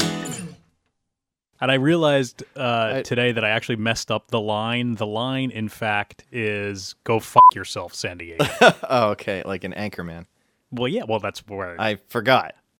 And 1.60 1.72
I 1.72 1.74
realized 1.74 2.44
uh, 2.56 2.96
I- 2.96 3.02
today 3.02 3.32
that 3.32 3.44
I 3.44 3.50
actually 3.50 3.76
messed 3.76 4.10
up 4.10 4.28
the 4.30 4.40
line. 4.40 4.94
The 4.94 5.06
line, 5.06 5.50
in 5.50 5.68
fact, 5.68 6.24
is 6.30 6.94
"Go 7.04 7.18
fuck 7.18 7.54
yourself, 7.54 7.94
San 7.94 8.18
Diego." 8.18 8.44
oh, 8.88 9.10
okay, 9.10 9.42
like 9.44 9.64
an 9.64 9.72
anchorman. 9.72 10.26
well, 10.70 10.86
yeah, 10.88 11.02
well, 11.08 11.18
that's 11.18 11.40
where 11.48 11.80
I 11.80 11.96
forgot. 12.08 12.54